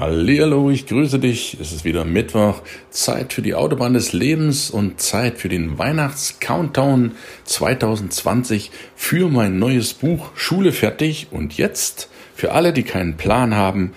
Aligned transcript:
Hallo, 0.00 0.70
ich 0.70 0.86
grüße 0.86 1.18
dich. 1.18 1.56
Es 1.60 1.72
ist 1.72 1.84
wieder 1.84 2.04
Mittwoch, 2.04 2.62
Zeit 2.88 3.32
für 3.32 3.42
die 3.42 3.56
Autobahn 3.56 3.94
des 3.94 4.12
Lebens 4.12 4.70
und 4.70 5.00
Zeit 5.00 5.38
für 5.38 5.48
den 5.48 5.76
Weihnachts-Countdown 5.76 7.16
2020 7.42 8.70
für 8.94 9.28
mein 9.28 9.58
neues 9.58 9.94
Buch 9.94 10.30
Schule 10.36 10.70
fertig 10.70 11.26
und 11.32 11.56
jetzt 11.56 12.10
für 12.36 12.52
alle, 12.52 12.72
die 12.72 12.84
keinen 12.84 13.16
Plan 13.16 13.56
haben, 13.56 13.90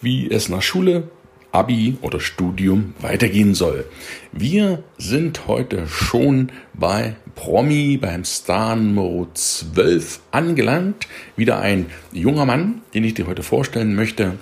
wie 0.00 0.30
es 0.30 0.48
nach 0.48 0.62
Schule, 0.62 1.10
Abi 1.50 1.98
oder 2.02 2.20
Studium 2.20 2.94
weitergehen 3.00 3.56
soll. 3.56 3.84
Wir 4.30 4.84
sind 4.96 5.48
heute 5.48 5.88
schon 5.88 6.52
bei 6.72 7.16
Promi, 7.34 7.96
beim 7.96 8.24
Star 8.24 8.76
Nummer 8.76 9.26
12 9.34 10.20
angelangt. 10.30 11.08
Wieder 11.34 11.58
ein 11.58 11.86
junger 12.12 12.44
Mann, 12.44 12.82
den 12.94 13.02
ich 13.02 13.14
dir 13.14 13.26
heute 13.26 13.42
vorstellen 13.42 13.96
möchte 13.96 14.34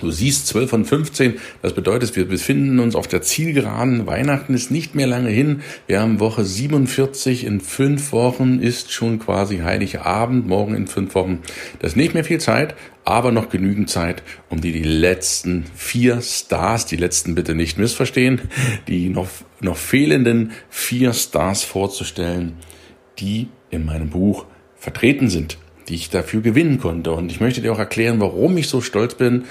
Du 0.00 0.10
siehst 0.12 0.46
12 0.46 0.70
von 0.70 0.84
15, 0.84 1.34
das 1.60 1.72
bedeutet, 1.72 2.14
wir 2.14 2.26
befinden 2.26 2.78
uns 2.78 2.94
auf 2.94 3.08
der 3.08 3.22
Zielgeraden. 3.22 4.06
Weihnachten 4.06 4.54
ist 4.54 4.70
nicht 4.70 4.94
mehr 4.94 5.08
lange 5.08 5.30
hin. 5.30 5.62
Wir 5.86 6.00
haben 6.00 6.20
Woche 6.20 6.44
47. 6.44 7.44
In 7.44 7.60
fünf 7.60 8.12
Wochen 8.12 8.60
ist 8.60 8.92
schon 8.92 9.18
quasi 9.18 9.58
Heiligabend. 9.58 10.46
Morgen 10.46 10.74
in 10.74 10.86
fünf 10.86 11.14
Wochen. 11.14 11.40
Das 11.80 11.92
ist 11.92 11.96
nicht 11.96 12.14
mehr 12.14 12.24
viel 12.24 12.38
Zeit, 12.38 12.76
aber 13.04 13.32
noch 13.32 13.48
genügend 13.48 13.90
Zeit, 13.90 14.22
um 14.48 14.60
dir 14.60 14.72
die 14.72 14.84
letzten 14.84 15.64
vier 15.74 16.20
Stars, 16.20 16.86
die 16.86 16.96
letzten 16.96 17.34
bitte 17.34 17.56
nicht 17.56 17.76
missverstehen, 17.78 18.42
die 18.86 19.08
noch, 19.08 19.28
noch 19.60 19.76
fehlenden 19.76 20.52
vier 20.68 21.12
Stars 21.12 21.64
vorzustellen, 21.64 22.54
die 23.18 23.48
in 23.70 23.84
meinem 23.84 24.10
Buch 24.10 24.46
vertreten 24.76 25.28
sind 25.28 25.58
die 25.88 25.94
ich 25.94 26.10
dafür 26.10 26.42
gewinnen 26.42 26.78
konnte. 26.78 27.12
Und 27.12 27.32
ich 27.32 27.40
möchte 27.40 27.62
dir 27.62 27.72
auch 27.72 27.78
erklären, 27.78 28.20
warum 28.20 28.56
ich 28.58 28.68
so 28.68 28.80
stolz 28.80 29.14
bin 29.14 29.44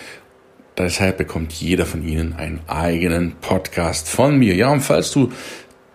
Deshalb 0.78 1.17
bekommt 1.17 1.53
jeder 1.53 1.88
von 1.88 2.08
Ihnen 2.08 2.33
einen 2.33 2.59
eigenen 2.67 3.33
Podcast 3.42 4.08
von 4.08 4.38
mir. 4.38 4.53
Ja, 4.53 4.72
und 4.72 4.81
falls 4.81 5.09
du 5.11 5.31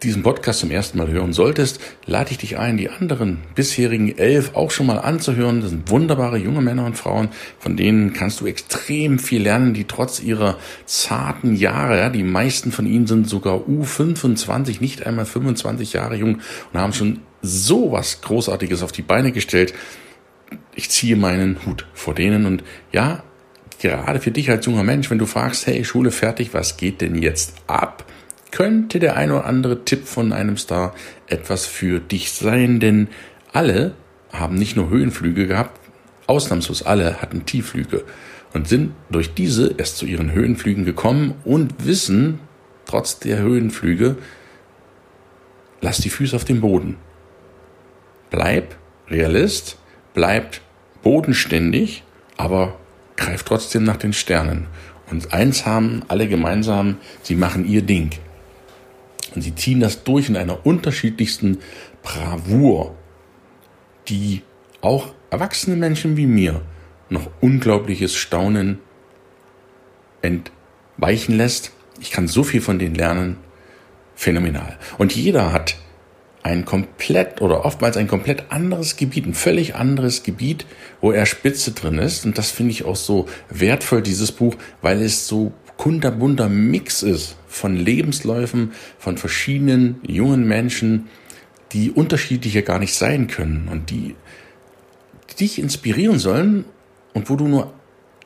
diesen 0.02 0.24
Podcast 0.24 0.58
zum 0.58 0.72
ersten 0.72 0.98
Mal 0.98 1.08
hören 1.08 1.32
solltest, 1.32 1.80
lade 2.04 2.32
ich 2.32 2.38
dich 2.38 2.58
ein, 2.58 2.76
die 2.76 2.90
anderen 2.90 3.38
bisherigen 3.54 4.18
elf 4.18 4.56
auch 4.56 4.72
schon 4.72 4.86
mal 4.86 4.98
anzuhören. 4.98 5.60
Das 5.60 5.70
sind 5.70 5.88
wunderbare 5.88 6.36
junge 6.36 6.60
Männer 6.60 6.84
und 6.84 6.98
Frauen, 6.98 7.28
von 7.60 7.76
denen 7.76 8.12
kannst 8.12 8.40
du 8.40 8.46
extrem 8.46 9.20
viel 9.20 9.42
lernen, 9.42 9.72
die 9.72 9.84
trotz 9.84 10.20
ihrer 10.20 10.58
zarten 10.84 11.54
Jahre, 11.54 11.98
ja, 11.98 12.10
die 12.10 12.24
meisten 12.24 12.72
von 12.72 12.86
ihnen 12.86 13.06
sind 13.06 13.28
sogar 13.28 13.58
U25, 13.58 14.80
nicht 14.80 15.06
einmal 15.06 15.26
25 15.26 15.92
Jahre 15.92 16.16
jung 16.16 16.40
und 16.72 16.80
haben 16.80 16.92
schon 16.92 17.20
so 17.40 17.92
was 17.92 18.20
Großartiges 18.22 18.82
auf 18.82 18.90
die 18.90 19.02
Beine 19.02 19.30
gestellt. 19.30 19.74
Ich 20.74 20.90
ziehe 20.90 21.16
meinen 21.16 21.64
Hut 21.64 21.86
vor 21.94 22.14
denen 22.14 22.46
und 22.46 22.64
ja, 22.90 23.22
gerade 23.82 24.20
für 24.20 24.30
dich 24.30 24.48
als 24.48 24.64
junger 24.64 24.84
Mensch, 24.84 25.10
wenn 25.10 25.18
du 25.18 25.26
fragst, 25.26 25.66
hey, 25.66 25.84
Schule 25.84 26.10
fertig, 26.10 26.54
was 26.54 26.76
geht 26.76 27.00
denn 27.00 27.16
jetzt 27.16 27.56
ab? 27.66 28.04
Könnte 28.50 28.98
der 28.98 29.16
ein 29.16 29.30
oder 29.30 29.44
andere 29.44 29.84
Tipp 29.84 30.06
von 30.06 30.32
einem 30.32 30.56
Star 30.56 30.94
etwas 31.26 31.66
für 31.66 32.00
dich 32.00 32.32
sein, 32.32 32.80
denn 32.80 33.08
alle 33.52 33.94
haben 34.32 34.54
nicht 34.54 34.76
nur 34.76 34.88
Höhenflüge 34.88 35.46
gehabt, 35.46 35.80
ausnahmslos 36.26 36.82
alle 36.82 37.20
hatten 37.20 37.44
Tiefflüge 37.44 38.04
und 38.54 38.68
sind 38.68 38.92
durch 39.10 39.34
diese 39.34 39.74
erst 39.76 39.96
zu 39.96 40.06
ihren 40.06 40.32
Höhenflügen 40.32 40.84
gekommen 40.84 41.34
und 41.44 41.86
wissen, 41.86 42.38
trotz 42.86 43.18
der 43.18 43.38
Höhenflüge, 43.38 44.16
lass 45.80 45.98
die 45.98 46.10
Füße 46.10 46.36
auf 46.36 46.44
dem 46.44 46.60
Boden. 46.60 46.96
Bleib 48.30 48.76
Realist, 49.08 49.78
bleib 50.14 50.60
bodenständig, 51.02 52.04
aber 52.36 52.76
greift 53.22 53.46
trotzdem 53.46 53.84
nach 53.84 53.96
den 53.96 54.12
Sternen. 54.12 54.66
Und 55.10 55.32
eins 55.32 55.66
haben 55.66 56.02
alle 56.08 56.28
gemeinsam, 56.28 56.96
sie 57.22 57.34
machen 57.34 57.66
ihr 57.66 57.82
Ding. 57.82 58.10
Und 59.34 59.42
sie 59.42 59.54
ziehen 59.54 59.80
das 59.80 60.04
durch 60.04 60.28
in 60.28 60.36
einer 60.36 60.66
unterschiedlichsten 60.66 61.58
Bravour, 62.02 62.94
die 64.08 64.42
auch 64.80 65.14
erwachsene 65.30 65.76
Menschen 65.76 66.16
wie 66.16 66.26
mir 66.26 66.62
noch 67.08 67.30
unglaubliches 67.40 68.14
Staunen 68.14 68.78
entweichen 70.22 71.36
lässt. 71.36 71.72
Ich 72.00 72.10
kann 72.10 72.26
so 72.26 72.42
viel 72.42 72.60
von 72.60 72.78
denen 72.78 72.94
lernen. 72.94 73.36
Phänomenal. 74.14 74.78
Und 74.98 75.14
jeder 75.14 75.52
hat 75.52 75.76
ein 76.52 76.64
komplett 76.64 77.40
oder 77.40 77.64
oftmals 77.64 77.96
ein 77.96 78.06
komplett 78.06 78.44
anderes 78.50 78.96
Gebiet, 78.96 79.26
ein 79.26 79.34
völlig 79.34 79.74
anderes 79.74 80.22
Gebiet, 80.22 80.66
wo 81.00 81.10
er 81.10 81.26
Spitze 81.26 81.72
drin 81.72 81.98
ist. 81.98 82.24
Und 82.24 82.38
das 82.38 82.50
finde 82.50 82.72
ich 82.72 82.84
auch 82.84 82.96
so 82.96 83.28
wertvoll, 83.48 84.02
dieses 84.02 84.32
Buch, 84.32 84.54
weil 84.82 85.02
es 85.02 85.26
so 85.26 85.52
kunterbunter 85.78 86.48
Mix 86.48 87.02
ist 87.02 87.36
von 87.48 87.74
Lebensläufen, 87.74 88.72
von 88.98 89.18
verschiedenen 89.18 90.00
jungen 90.06 90.46
Menschen, 90.46 91.08
die 91.72 91.90
unterschiedlicher 91.90 92.62
gar 92.62 92.78
nicht 92.78 92.94
sein 92.94 93.26
können 93.26 93.68
und 93.70 93.90
die, 93.90 94.14
die 95.30 95.34
dich 95.36 95.58
inspirieren 95.58 96.18
sollen 96.18 96.66
und 97.14 97.30
wo 97.30 97.36
du 97.36 97.48
nur 97.48 97.72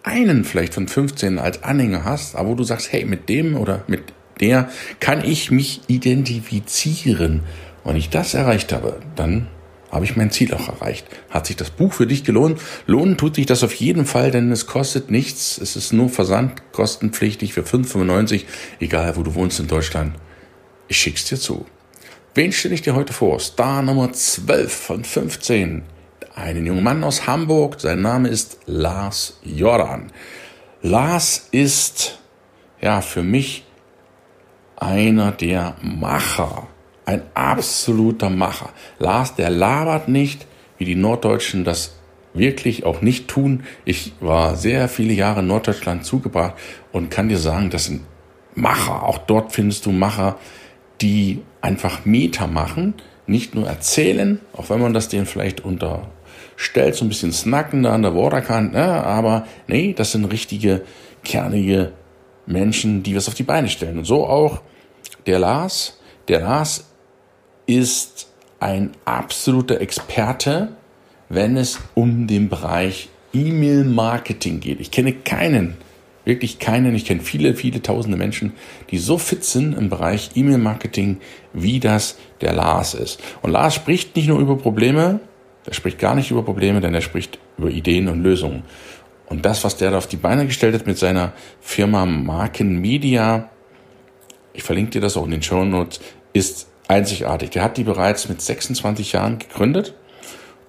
einen 0.03 0.44
vielleicht 0.44 0.75
von 0.75 0.88
15 0.88 1.38
als 1.38 1.62
Anhänger 1.62 2.04
hast, 2.04 2.34
aber 2.37 2.50
wo 2.50 2.54
du 2.54 2.64
sagst, 2.64 2.93
hey, 2.93 3.04
mit 3.04 3.28
dem 3.28 3.56
oder 3.56 3.84
mit 3.87 4.03
der 4.41 4.69
kann 5.00 5.25
ich 5.25 5.50
mich 5.50 5.81
identifizieren. 5.87 7.43
Wenn 7.87 7.95
ich 7.95 8.11
das 8.11 8.35
erreicht 8.35 8.73
habe, 8.73 8.99
dann 9.15 9.47
habe 9.93 10.05
ich 10.05 10.17
mein 10.17 10.33
Ziel 10.33 10.53
auch 10.53 10.69
erreicht. 10.69 11.07
Hat 11.31 11.47
sich 11.47 11.55
das 11.55 11.71
Buch 11.71 11.93
für 11.93 12.09
dich 12.09 12.25
gelohnt? 12.25 12.61
Lohnen 12.87 13.17
tut 13.17 13.37
sich 13.37 13.47
das 13.47 13.63
auf 13.63 13.73
jeden 13.75 14.07
Fall, 14.07 14.33
denn 14.33 14.51
es 14.51 14.67
kostet 14.67 15.13
nichts. 15.13 15.57
Es 15.57 15.77
ist 15.77 15.93
nur 15.93 16.09
versandkostenpflichtig 16.09 17.55
für 17.55 17.63
5,95, 17.63 18.43
egal 18.81 19.17
wo 19.17 19.23
du 19.23 19.37
wohnst 19.37 19.61
in 19.61 19.69
Deutschland. 19.69 20.17
Ich 20.89 20.97
schick's 20.97 21.27
dir 21.27 21.39
zu. 21.39 21.65
Wen 22.35 22.51
stelle 22.51 22.75
ich 22.75 22.83
dir 22.83 22.97
heute 22.97 23.13
vor? 23.13 23.39
Star 23.39 23.83
Nummer 23.83 24.13
12 24.13 24.75
von 24.75 25.05
15. 25.05 25.85
Einen 26.35 26.67
jungen 26.67 26.83
Mann 26.83 27.05
aus 27.05 27.29
Hamburg. 27.29 27.81
Sein 27.81 28.03
Name 28.03 28.29
ist 28.29 28.59
Lars 28.67 29.39
Jordan. 29.45 30.11
Lars 30.83 31.47
ist, 31.53 32.19
ja, 32.81 33.01
für 33.01 33.23
mich 33.23 33.65
einer 34.77 35.31
der 35.31 35.77
Macher 35.81 36.67
ein 37.06 37.22
absoluter 37.34 38.28
Macher. 38.28 38.70
Lars, 38.99 39.35
der 39.35 39.49
labert 39.49 40.08
nicht, 40.08 40.47
wie 40.76 40.85
die 40.85 40.97
Norddeutschen 40.97 41.64
das 41.64 41.97
wirklich 42.35 42.85
auch 42.85 43.00
nicht 43.00 43.29
tun. 43.29 43.64
Ich 43.85 44.12
war 44.20 44.56
sehr 44.56 44.88
viele 44.88 45.14
Jahre 45.14 45.41
in 45.41 45.47
Norddeutschland 45.47 46.05
zugebracht 46.05 46.55
und 46.93 47.11
kann 47.11 47.29
dir 47.29 47.38
sagen, 47.38 47.70
das 47.70 47.87
sind 47.87 48.03
Macher. 48.55 49.05
Auch 49.05 49.19
dort 49.19 49.53
findest 49.53 49.87
du 49.87 49.93
Macher, 49.93 50.37
die 51.00 51.43
einfach 51.61 52.05
Meter 52.05 52.47
machen, 52.47 52.94
nicht 53.26 53.55
nur 53.55 53.67
erzählen, 53.67 54.41
auch 54.53 54.70
wenn 54.70 54.81
man 54.81 54.93
das 54.93 55.08
denen 55.08 55.26
vielleicht 55.26 55.62
unterstellt, 55.64 56.94
so 56.94 57.05
ein 57.05 57.08
bisschen 57.08 57.32
snacken 57.32 57.82
da 57.82 57.94
an 57.94 58.03
der 58.03 58.14
Waterkant, 58.14 58.73
ne? 58.73 58.85
aber 58.85 59.47
nee, 59.67 59.94
das 59.94 60.12
sind 60.12 60.25
richtige, 60.26 60.82
kernige 61.25 61.93
Menschen, 62.47 63.03
die 63.03 63.17
was 63.17 63.29
auf 63.29 63.35
die 63.35 63.43
Beine 63.43 63.69
stellen. 63.69 63.99
Und 63.99 64.05
so 64.05 64.26
auch 64.26 64.62
der 65.26 65.38
Lars. 65.38 66.00
Der 66.29 66.41
Lars 66.41 66.87
ist 67.67 68.29
ein 68.61 68.93
absoluter 69.05 69.81
Experte, 69.81 70.69
wenn 71.29 71.57
es 71.57 71.79
um 71.95 72.27
den 72.27 72.49
Bereich 72.49 73.09
E-Mail-Marketing 73.33 74.61
geht. 74.61 74.81
Ich 74.81 74.91
kenne 74.91 75.13
keinen, 75.13 75.77
wirklich 76.25 76.59
keinen, 76.59 76.95
ich 76.95 77.05
kenne 77.05 77.21
viele, 77.21 77.55
viele 77.55 77.83
tausende 77.83 78.17
Menschen, 78.17 78.53
die 78.91 78.99
so 78.99 79.19
fit 79.19 79.45
sind 79.45 79.75
im 79.75 79.89
Bereich 79.89 80.31
E-Mail-Marketing, 80.35 81.19
wie 81.53 81.81
das 81.81 82.19
der 82.41 82.53
Lars 82.53 82.95
ist. 82.95 83.21
Und 83.43 83.51
Lars 83.51 83.75
spricht 83.75 84.17
nicht 84.17 84.29
nur 84.29 84.41
über 84.41 84.57
Probleme, 84.57 85.21
er 85.67 85.75
spricht 85.75 85.99
gar 85.99 86.15
nicht 86.15 86.31
über 86.31 86.45
Probleme, 86.45 86.81
denn 86.81 86.95
er 86.95 87.01
spricht 87.01 87.39
über 87.59 87.71
Ideen 87.71 88.09
und 88.09 88.23
Lösungen. 88.23 88.63
Und 89.27 89.45
das, 89.45 89.65
was 89.65 89.77
der 89.77 89.91
da 89.91 89.99
auf 89.99 90.07
die 90.07 90.17
Beine 90.17 90.47
gestellt 90.47 90.75
hat 90.75 90.87
mit 90.87 90.99
seiner 90.99 91.33
Firma 91.61 92.07
Marken 92.07 92.81
Media, 92.81 93.51
ich 94.53 94.63
verlinke 94.63 94.93
dir 94.93 95.01
das 95.01 95.17
auch 95.17 95.25
in 95.25 95.33
den 95.33 95.43
Show 95.43 95.65
Notes, 95.65 96.01
ist 96.33 96.69
einzigartig. 96.88 97.50
Der 97.50 97.62
hat 97.62 97.77
die 97.77 97.85
bereits 97.85 98.29
mit 98.29 98.41
26 98.41 99.12
Jahren 99.12 99.38
gegründet 99.38 99.94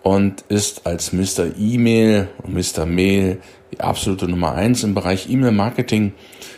und 0.03 0.41
ist 0.49 0.85
als 0.85 1.11
Mr. 1.13 1.57
E-Mail 1.57 2.29
und 2.43 2.53
Mr. 2.53 2.85
Mail 2.85 3.39
die 3.71 3.81
absolute 3.81 4.27
Nummer 4.27 4.53
eins 4.53 4.83
im 4.83 4.93
Bereich 4.93 5.29
E-Mail-Marketing. 5.29 6.13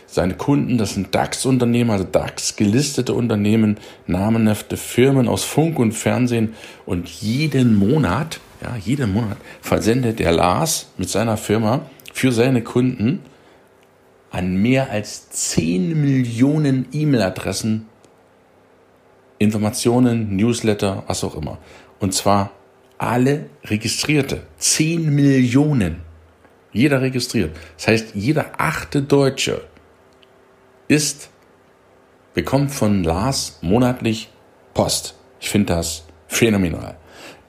Seine 0.06 0.34
Kunden, 0.34 0.78
das 0.78 0.94
sind 0.94 1.14
DAX-Unternehmen, 1.14 1.90
also 1.90 2.04
DAX-gelistete 2.04 3.12
Unternehmen, 3.12 3.78
namenhafte 4.06 4.76
Firmen 4.76 5.28
aus 5.28 5.44
Funk 5.44 5.78
und 5.78 5.92
Fernsehen 5.92 6.54
und 6.86 7.08
jeden 7.08 7.76
Monat, 7.76 8.40
ja, 8.62 8.76
jeden 8.76 9.12
Monat 9.12 9.36
versendet 9.60 10.18
der 10.18 10.32
Lars 10.32 10.88
mit 10.96 11.08
seiner 11.08 11.36
Firma 11.36 11.82
für 12.12 12.32
seine 12.32 12.62
Kunden 12.62 13.20
an 14.30 14.56
mehr 14.56 14.90
als 14.90 15.30
10 15.30 16.00
Millionen 16.00 16.86
E-Mail-Adressen 16.92 17.86
Informationen, 19.40 20.36
Newsletter, 20.36 21.02
was 21.06 21.24
auch 21.24 21.34
immer. 21.34 21.58
Und 21.98 22.12
zwar 22.12 22.52
alle 22.98 23.46
Registrierte. 23.64 24.42
10 24.58 25.14
Millionen. 25.14 26.02
Jeder 26.72 27.00
registriert. 27.00 27.56
Das 27.78 27.88
heißt, 27.88 28.14
jeder 28.14 28.52
achte 28.58 29.02
Deutsche 29.02 29.62
ist, 30.88 31.30
bekommt 32.34 32.70
von 32.70 33.02
Lars 33.02 33.58
monatlich 33.62 34.28
Post. 34.74 35.14
Ich 35.40 35.48
finde 35.48 35.74
das 35.74 36.04
phänomenal. 36.28 36.96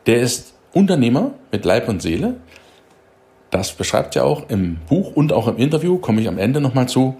Der 0.05 0.21
ist 0.21 0.53
Unternehmer 0.71 1.33
mit 1.51 1.65
Leib 1.65 1.89
und 1.89 2.01
Seele. 2.01 2.37
Das 3.49 3.73
beschreibt 3.73 4.15
er 4.15 4.23
auch 4.23 4.49
im 4.49 4.77
Buch 4.87 5.11
und 5.13 5.33
auch 5.33 5.49
im 5.49 5.57
Interview, 5.57 5.97
komme 5.97 6.21
ich 6.21 6.29
am 6.29 6.37
Ende 6.37 6.61
nochmal 6.61 6.87
zu. 6.87 7.17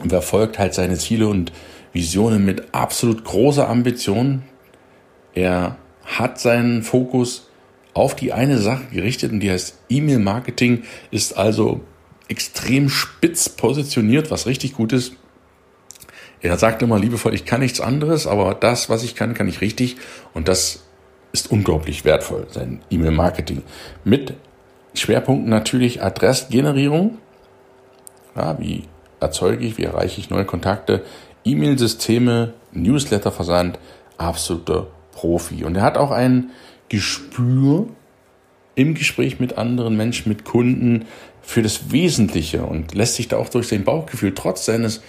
Und 0.00 0.08
verfolgt 0.08 0.58
halt 0.58 0.72
seine 0.72 0.96
Ziele 0.96 1.28
und 1.28 1.52
Visionen 1.96 2.44
mit 2.44 2.74
absolut 2.74 3.24
großer 3.24 3.68
Ambition. 3.68 4.42
Er 5.34 5.76
hat 6.04 6.38
seinen 6.38 6.82
Fokus 6.82 7.48
auf 7.94 8.14
die 8.14 8.32
eine 8.32 8.58
Sache 8.58 8.84
gerichtet 8.92 9.32
und 9.32 9.40
die 9.40 9.50
heißt 9.50 9.78
E-Mail-Marketing, 9.88 10.84
ist 11.10 11.36
also 11.36 11.80
extrem 12.28 12.90
spitz 12.90 13.48
positioniert, 13.48 14.30
was 14.30 14.46
richtig 14.46 14.74
gut 14.74 14.92
ist. 14.92 15.14
Er 16.42 16.58
sagt 16.58 16.82
immer 16.82 16.98
liebevoll, 16.98 17.34
ich 17.34 17.46
kann 17.46 17.60
nichts 17.60 17.80
anderes, 17.80 18.26
aber 18.26 18.54
das, 18.54 18.90
was 18.90 19.02
ich 19.02 19.14
kann, 19.14 19.32
kann 19.32 19.48
ich 19.48 19.62
richtig 19.62 19.96
und 20.34 20.48
das 20.48 20.84
ist 21.32 21.50
unglaublich 21.50 22.04
wertvoll, 22.04 22.46
sein 22.50 22.82
E-Mail-Marketing. 22.90 23.62
Mit 24.04 24.34
Schwerpunkten 24.94 25.48
natürlich 25.48 26.02
Adressgenerierung, 26.02 27.18
ja, 28.36 28.58
wie 28.60 28.84
erzeuge 29.20 29.64
ich, 29.64 29.78
wie 29.78 29.84
erreiche 29.84 30.20
ich 30.20 30.30
neue 30.30 30.44
Kontakte, 30.44 31.02
E-Mail-Systeme, 31.46 32.54
Newsletter-Versand, 32.72 33.78
absoluter 34.18 34.88
Profi. 35.12 35.64
Und 35.64 35.76
er 35.76 35.82
hat 35.82 35.96
auch 35.96 36.10
ein 36.10 36.50
Gespür 36.88 37.88
im 38.74 38.94
Gespräch 38.94 39.40
mit 39.40 39.56
anderen 39.56 39.96
Menschen, 39.96 40.28
mit 40.28 40.44
Kunden 40.44 41.06
für 41.40 41.62
das 41.62 41.90
Wesentliche 41.92 42.64
und 42.64 42.94
lässt 42.94 43.14
sich 43.14 43.28
da 43.28 43.36
auch 43.36 43.48
durch 43.48 43.68
sein 43.68 43.84
Bauchgefühl 43.84 44.34
trotz 44.34 44.66
seines 44.66 45.00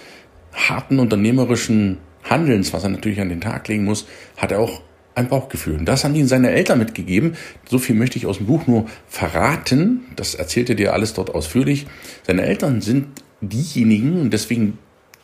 harten 0.52 0.98
unternehmerischen 0.98 1.98
Handelns, 2.22 2.72
was 2.72 2.84
er 2.84 2.90
natürlich 2.90 3.20
an 3.20 3.28
den 3.28 3.40
Tag 3.40 3.68
legen 3.68 3.84
muss, 3.84 4.06
hat 4.36 4.52
er 4.52 4.60
auch 4.60 4.80
ein 5.14 5.28
Bauchgefühl. 5.28 5.76
Und 5.76 5.86
das 5.86 6.04
haben 6.04 6.14
ihn 6.14 6.28
seine 6.28 6.50
Eltern 6.50 6.78
mitgegeben. 6.78 7.34
So 7.68 7.78
viel 7.78 7.96
möchte 7.96 8.18
ich 8.18 8.26
aus 8.26 8.38
dem 8.38 8.46
Buch 8.46 8.66
nur 8.66 8.86
verraten. 9.08 10.06
Das 10.14 10.34
erzählt 10.34 10.70
er 10.70 10.76
dir 10.76 10.92
alles 10.92 11.12
dort 11.12 11.34
ausführlich. 11.34 11.86
Seine 12.26 12.42
Eltern 12.42 12.80
sind 12.80 13.08
diejenigen, 13.40 14.20
und 14.20 14.32
deswegen 14.32 14.78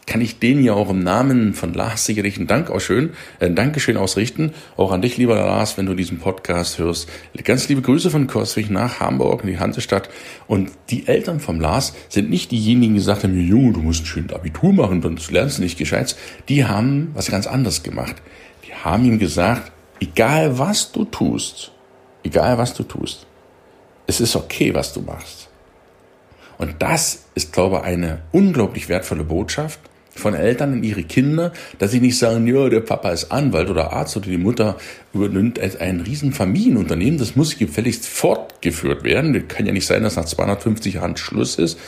kann 0.07 0.21
ich 0.21 0.39
denen 0.39 0.63
ja 0.63 0.75
auch 0.75 0.91
im 0.91 1.03
Namen 1.03 1.55
von 1.55 1.73
Lars 1.73 2.05
sicherlich 2.05 2.37
einen 2.37 2.47
Dank 2.47 2.71
ausschön, 2.71 3.11
äh, 3.41 3.47
ein 3.47 3.55
Dankeschön 3.55 3.97
ausrichten. 3.97 4.53
Auch 4.77 4.93
an 4.93 5.03
dich, 5.03 5.17
lieber 5.17 5.37
Lars, 5.37 5.79
wenn 5.79 5.87
du 5.87 5.95
diesen 5.95 6.19
Podcast 6.19 6.79
hörst. 6.79 7.09
Ganz 7.43 7.69
liebe 7.69 7.83
Grüße 7.83 8.11
von 8.11 8.27
Korswig 8.27 8.71
nach 8.71 9.01
Hamburg 9.01 9.45
in 9.45 9.51
die 9.51 9.59
Hansestadt. 9.59 10.11
Und 10.47 10.71
die 10.91 11.07
Eltern 11.07 11.41
vom 11.41 11.61
Lars 11.61 11.95
sind 12.09 12.31
nicht 12.31 12.51
diejenigen, 12.51 12.95
die 12.95 13.01
gesagt 13.01 13.25
haben, 13.25 13.39
Junge, 13.39 13.73
du 13.73 13.81
musst 13.81 14.03
ein 14.03 14.07
schönes 14.07 14.33
Abitur 14.33 14.73
machen, 14.73 15.01
sonst 15.03 15.31
lernst 15.31 15.59
du 15.59 15.63
nicht 15.63 15.79
gescheit. 15.79 16.17
Die 16.49 16.65
haben 16.65 17.11
was 17.15 17.31
ganz 17.31 17.47
anderes 17.47 17.83
gemacht. 17.83 18.17
Die 18.67 18.75
haben 18.75 19.05
ihm 19.05 19.19
gesagt, 19.19 19.73
egal 20.01 20.59
was 20.59 20.93
du 20.93 21.05
tust, 21.05 21.73
egal 22.23 22.59
was 22.59 22.75
du 22.75 22.83
tust, 22.83 23.27
es 24.07 24.21
ist 24.21 24.37
okay, 24.37 24.75
was 24.75 24.93
du 24.93 25.01
machst. 25.01 25.49
Und 26.59 26.75
das 26.81 27.25
ist, 27.35 27.53
glaube 27.53 27.77
ich, 27.79 27.83
eine 27.83 28.23
unglaublich 28.33 28.89
wertvolle 28.89 29.25
Botschaft 29.25 29.81
von 30.15 30.35
Eltern 30.35 30.75
in 30.75 30.85
ihre 30.85 31.03
Kinder, 31.03 31.53
dass 31.79 31.91
sie 31.91 32.01
nicht 32.01 32.19
sagen, 32.19 32.47
ja, 32.47 32.69
der 32.69 32.81
Papa 32.81 33.11
ist 33.11 33.31
Anwalt 33.33 33.69
oder 33.69 33.93
Arzt 33.93 34.17
oder 34.17 34.29
die 34.29 34.39
Mutter 34.39 34.77
übernimmt 35.13 35.59
ein 35.59 36.01
riesen 36.01 36.33
Familienunternehmen, 36.33 37.19
das 37.19 37.37
muss 37.37 37.59
gefälligst 37.59 38.07
fortgeführt 38.07 39.05
werden. 39.05 39.33
Das 39.33 39.43
kann 39.49 39.67
ja 39.67 39.73
nicht 39.73 39.87
sein, 39.87 40.03
dass 40.03 40.17
nach 40.17 40.25
250 40.25 40.95
Jahren 40.95 41.17
Schluss 41.17 41.57
ist. 41.57 41.79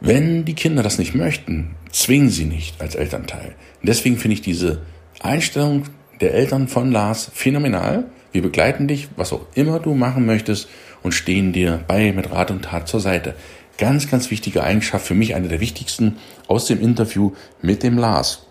Wenn 0.00 0.44
die 0.44 0.54
Kinder 0.54 0.82
das 0.82 0.98
nicht 0.98 1.14
möchten, 1.14 1.76
zwingen 1.90 2.28
sie 2.28 2.44
nicht 2.44 2.80
als 2.80 2.94
Elternteil. 2.94 3.54
Und 3.80 3.88
deswegen 3.88 4.18
finde 4.18 4.34
ich 4.34 4.42
diese 4.42 4.82
Einstellung 5.22 5.84
der 6.20 6.34
Eltern 6.34 6.68
von 6.68 6.92
Lars 6.92 7.30
phänomenal. 7.32 8.04
Wir 8.32 8.42
begleiten 8.42 8.88
dich, 8.88 9.08
was 9.16 9.32
auch 9.32 9.46
immer 9.54 9.78
du 9.78 9.94
machen 9.94 10.26
möchtest 10.26 10.68
und 11.02 11.12
stehen 11.12 11.52
dir 11.52 11.84
bei 11.86 12.12
mit 12.12 12.32
Rat 12.32 12.50
und 12.50 12.62
Tat 12.62 12.88
zur 12.88 13.00
Seite. 13.00 13.34
Ganz, 13.78 14.08
ganz 14.08 14.30
wichtige 14.30 14.62
Eigenschaft, 14.62 15.06
für 15.06 15.14
mich 15.14 15.34
eine 15.34 15.48
der 15.48 15.60
wichtigsten 15.60 16.18
aus 16.46 16.66
dem 16.66 16.80
Interview 16.80 17.32
mit 17.60 17.82
dem 17.82 17.98
Lars. 17.98 18.46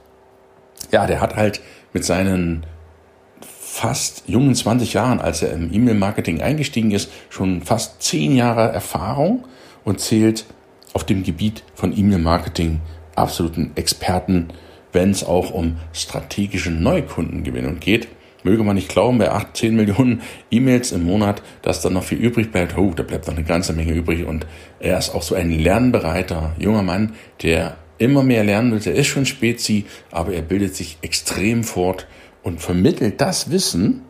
Ja, 0.92 1.08
der 1.08 1.22
hat 1.22 1.36
halt 1.36 1.62
mit 1.94 2.04
seinen 2.04 2.66
fast 3.42 4.24
jungen 4.28 4.54
20 4.54 4.94
Jahren, 4.94 5.20
als 5.20 5.42
er 5.42 5.54
im 5.54 5.74
E-Mail-Marketing 5.74 6.42
eingestiegen 6.42 6.92
ist, 6.92 7.10
schon 7.30 7.62
fast 7.62 8.04
10 8.04 8.36
Jahre 8.36 8.72
Erfahrung 8.72 9.46
und 9.84 10.00
zählt 10.00 10.46
auf 10.94 11.04
dem 11.06 11.24
Gebiet 11.24 11.64
von 11.74 11.98
E-Mail-Marketing 11.98 12.81
absoluten 13.16 13.72
Experten, 13.75 14.50
wenn 14.92 15.12
es 15.12 15.24
auch 15.24 15.52
um 15.52 15.78
strategische 15.94 16.70
Neukundengewinnung 16.70 17.80
geht 17.80 18.08
möge 18.44 18.63
man 18.63 18.75
nicht 18.75 18.90
glauben, 18.90 19.18
bei 19.18 19.31
8, 19.31 19.56
10 19.56 19.75
Millionen 19.75 20.22
E-Mails 20.51 20.91
im 20.91 21.03
Monat, 21.03 21.41
dass 21.62 21.82
da 21.82 21.89
noch 21.89 22.03
viel 22.03 22.18
übrig 22.18 22.51
bleibt. 22.51 22.77
Oh, 22.77 22.91
da 22.96 23.03
bleibt 23.03 23.27
noch 23.27 23.36
eine 23.36 23.46
ganze 23.46 23.74
Menge 23.74 23.94
übrig. 23.94 24.25
Und 24.25 24.46
er 24.79 24.98
ist 24.98 25.13
auch 25.13 25.24
so 25.24 25.36
ein 25.36 25.51
lernbereiter 25.51 26.56
junger 26.60 26.84
Mann, 26.84 27.13
der 27.41 27.77
immer 27.98 28.24
mehr 28.24 28.44
lernen 28.44 28.72
will. 28.72 28.82
Er 28.86 28.96
ist 28.96 29.08
schon 29.08 29.25
Spezi, 29.25 29.86
aber 30.12 30.34
er 30.34 30.41
bildet 30.41 30.75
sich 30.75 30.98
extrem 31.01 31.63
fort 31.63 32.08
und 32.41 32.60
vermittelt 32.60 33.22
das 33.22 33.51
Wissen 33.51 34.01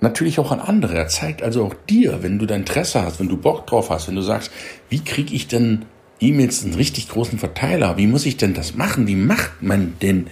natürlich 0.00 0.38
auch 0.38 0.52
an 0.52 0.60
andere. 0.60 0.96
Er 0.96 1.08
zeigt 1.08 1.42
also 1.42 1.64
auch 1.64 1.74
dir, 1.88 2.22
wenn 2.22 2.38
du 2.38 2.46
dein 2.46 2.60
Interesse 2.60 3.02
hast, 3.02 3.20
wenn 3.20 3.28
du 3.28 3.36
Bock 3.36 3.66
drauf 3.66 3.90
hast, 3.90 4.08
wenn 4.08 4.14
du 4.14 4.22
sagst, 4.22 4.50
wie 4.88 5.00
kriege 5.00 5.34
ich 5.34 5.48
denn 5.48 5.84
E-Mails 6.20 6.64
einen 6.64 6.74
richtig 6.74 7.08
großen 7.08 7.38
Verteiler? 7.38 7.96
Wie 7.96 8.06
muss 8.06 8.26
ich 8.26 8.36
denn 8.36 8.54
das 8.54 8.74
machen? 8.74 9.06
Wie 9.06 9.16
macht 9.16 9.62
man 9.62 9.94
denn 10.02 10.26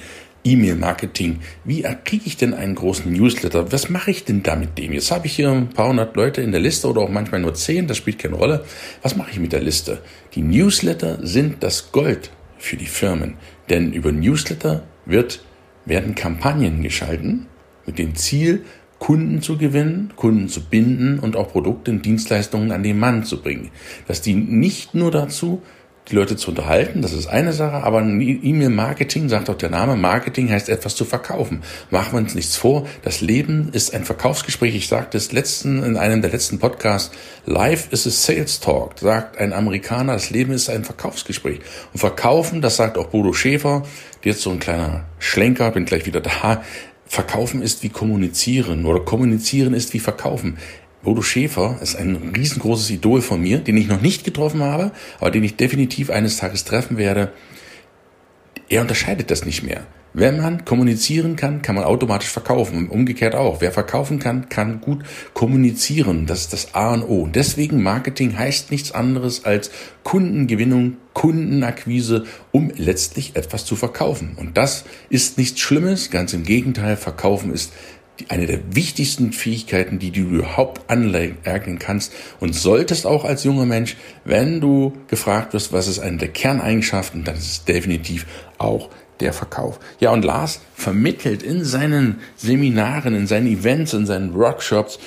E-Mail-Marketing. 0.47 1.41
Wie 1.65 1.83
kriege 2.05 2.23
ich 2.25 2.37
denn 2.37 2.55
einen 2.55 2.76
großen 2.76 3.12
Newsletter? 3.12 3.73
Was 3.73 3.91
mache 3.91 4.12
ich 4.12 4.25
denn 4.25 4.43
da 4.43 4.55
mit 4.55 4.79
dem? 4.79 4.93
Jetzt 4.93 5.11
habe 5.11 5.26
ich 5.26 5.35
hier 5.35 5.50
ein 5.50 5.71
paar 5.71 5.88
hundert 5.88 6.15
Leute 6.15 6.41
in 6.41 6.53
der 6.53 6.61
Liste 6.61 6.88
oder 6.88 7.00
auch 7.00 7.11
manchmal 7.11 7.41
nur 7.41 7.55
zehn, 7.55 7.87
das 7.88 7.97
spielt 7.97 8.21
keine 8.21 8.37
Rolle. 8.37 8.65
Was 9.03 9.17
mache 9.17 9.33
ich 9.33 9.41
mit 9.41 9.53
der 9.53 9.62
Liste? 9.62 10.03
Die 10.35 10.43
Newsletter 10.43 11.19
sind 11.26 11.62
das 11.62 11.91
Gold 11.91 12.31
für 12.59 12.76
die 12.76 12.87
Firmen, 12.87 13.35
denn 13.69 13.93
über 13.93 14.12
Newsletter 14.12 14.85
wird, 15.05 15.45
werden 15.85 16.15
Kampagnen 16.15 16.83
geschalten 16.83 17.47
mit 17.85 17.99
dem 17.99 18.15
Ziel, 18.15 18.65
Kunden 18.99 19.43
zu 19.43 19.59
gewinnen, 19.59 20.12
Kunden 20.17 20.49
zu 20.49 20.62
binden 20.62 21.19
und 21.19 21.37
auch 21.37 21.53
Produkte 21.53 21.91
und 21.91 22.07
Dienstleistungen 22.07 22.73
an 22.73 22.83
den 22.83 22.99
Mann 22.99 23.25
zu 23.25 23.43
bringen. 23.43 23.71
Das 24.09 24.23
dient 24.23 24.50
nicht 24.50 24.95
nur 24.95 25.11
dazu, 25.11 25.62
die 26.08 26.14
Leute 26.14 26.36
zu 26.36 26.50
unterhalten, 26.50 27.02
das 27.02 27.12
ist 27.12 27.26
eine 27.26 27.52
Sache, 27.52 27.82
aber 27.82 28.00
E-Mail-Marketing, 28.00 29.28
sagt 29.28 29.50
auch 29.50 29.56
der 29.56 29.70
Name, 29.70 29.96
Marketing 29.96 30.50
heißt 30.50 30.68
etwas 30.68 30.94
zu 30.94 31.04
verkaufen. 31.04 31.62
Machen 31.90 32.12
wir 32.12 32.18
uns 32.18 32.34
nichts 32.34 32.56
vor, 32.56 32.86
das 33.02 33.20
Leben 33.20 33.70
ist 33.72 33.92
ein 33.92 34.04
Verkaufsgespräch. 34.04 34.76
Ich 34.76 34.86
sagte 34.86 35.18
es 35.18 35.32
letzten, 35.32 35.82
in 35.82 35.96
einem 35.96 36.22
der 36.22 36.30
letzten 36.30 36.58
Podcasts, 36.58 37.10
Life 37.44 37.88
is 37.90 38.06
a 38.06 38.10
Sales 38.10 38.60
Talk, 38.60 38.98
sagt 39.00 39.38
ein 39.38 39.52
Amerikaner, 39.52 40.12
das 40.12 40.30
Leben 40.30 40.52
ist 40.52 40.70
ein 40.70 40.84
Verkaufsgespräch. 40.84 41.60
Und 41.92 41.98
verkaufen, 41.98 42.62
das 42.62 42.76
sagt 42.76 42.98
auch 42.98 43.08
Bodo 43.08 43.32
Schäfer, 43.32 43.82
jetzt 44.22 44.42
so 44.42 44.50
ein 44.50 44.60
kleiner 44.60 45.06
Schlenker, 45.18 45.70
bin 45.72 45.86
gleich 45.86 46.06
wieder 46.06 46.20
da, 46.20 46.62
Verkaufen 47.08 47.62
ist 47.62 47.84
wie 47.84 47.88
kommunizieren 47.88 48.84
oder 48.84 49.00
kommunizieren 49.00 49.75
ist 49.75 49.94
wie 49.94 50.00
verkaufen. 50.00 50.58
Bodo 51.06 51.22
Schäfer 51.22 51.78
ist 51.80 51.94
ein 51.94 52.32
riesengroßes 52.34 52.90
Idol 52.90 53.22
von 53.22 53.40
mir, 53.40 53.58
den 53.58 53.76
ich 53.76 53.86
noch 53.86 54.00
nicht 54.00 54.25
getroffen 54.25 54.60
habe, 54.64 54.90
aber 55.20 55.30
den 55.30 55.44
ich 55.44 55.54
definitiv 55.54 56.10
eines 56.10 56.36
Tages 56.36 56.64
treffen 56.64 56.98
werde. 56.98 57.30
Er 58.68 58.80
unterscheidet 58.80 59.30
das 59.30 59.44
nicht 59.44 59.62
mehr. 59.62 59.86
Wenn 60.18 60.40
man 60.40 60.64
kommunizieren 60.64 61.36
kann, 61.36 61.62
kann 61.62 61.76
man 61.76 61.84
automatisch 61.84 62.30
verkaufen. 62.30 62.88
Umgekehrt 62.88 63.36
auch. 63.36 63.60
Wer 63.60 63.70
verkaufen 63.70 64.18
kann, 64.18 64.48
kann 64.48 64.80
gut 64.80 65.04
kommunizieren. 65.32 66.26
Das 66.26 66.40
ist 66.40 66.52
das 66.54 66.75
A 66.75 66.94
und 66.94 67.02
O. 67.02 67.28
Deswegen 67.28 67.84
Marketing 67.84 68.36
heißt 68.36 68.72
nichts 68.72 68.90
anderes 68.90 69.44
als 69.44 69.70
Kundengewinnung, 70.02 70.96
Kundenakquise, 71.12 72.25
um 72.50 72.72
letztlich 72.75 73.36
etwas 73.36 73.64
zu 73.64 73.76
verkaufen. 73.76 74.32
Und 74.36 74.56
das 74.56 74.86
ist 75.10 75.38
nichts 75.38 75.60
Schlimmes. 75.60 76.10
Ganz 76.10 76.32
im 76.32 76.44
Gegenteil. 76.44 76.96
Verkaufen 76.96 77.52
ist 77.52 77.72
die, 78.20 78.30
eine 78.30 78.46
der 78.46 78.75
wichtigsten 78.75 79.32
Fähigkeiten, 79.32 79.99
die 79.99 80.11
du 80.11 80.20
überhaupt 80.20 80.90
aneignen 80.90 81.78
kannst 81.78 82.12
und 82.40 82.54
solltest 82.54 83.06
auch 83.06 83.25
als 83.25 83.44
junger 83.44 83.66
Mensch, 83.66 83.96
wenn 84.25 84.61
du 84.61 84.92
gefragt 85.08 85.54
wirst, 85.54 85.73
was 85.73 85.88
ist 85.88 85.99
eine 85.99 86.16
der 86.16 86.28
Kerneigenschaften, 86.28 87.25
dann 87.25 87.37
ist 87.37 87.50
es 87.50 87.64
definitiv 87.64 88.26
auch 88.58 88.90
der 89.20 89.32
Verkauf. 89.32 89.80
Ja, 90.00 90.11
und 90.12 90.25
Lars 90.25 90.61
vermittelt 90.75 91.42
in 91.42 91.64
seinen 91.64 92.20
Seminaren, 92.37 93.14
in 93.14 93.26
seinen 93.26 93.46
Events, 93.46 93.94
in 93.94 94.06
seinen 94.06 94.35
Workshops 94.35 94.99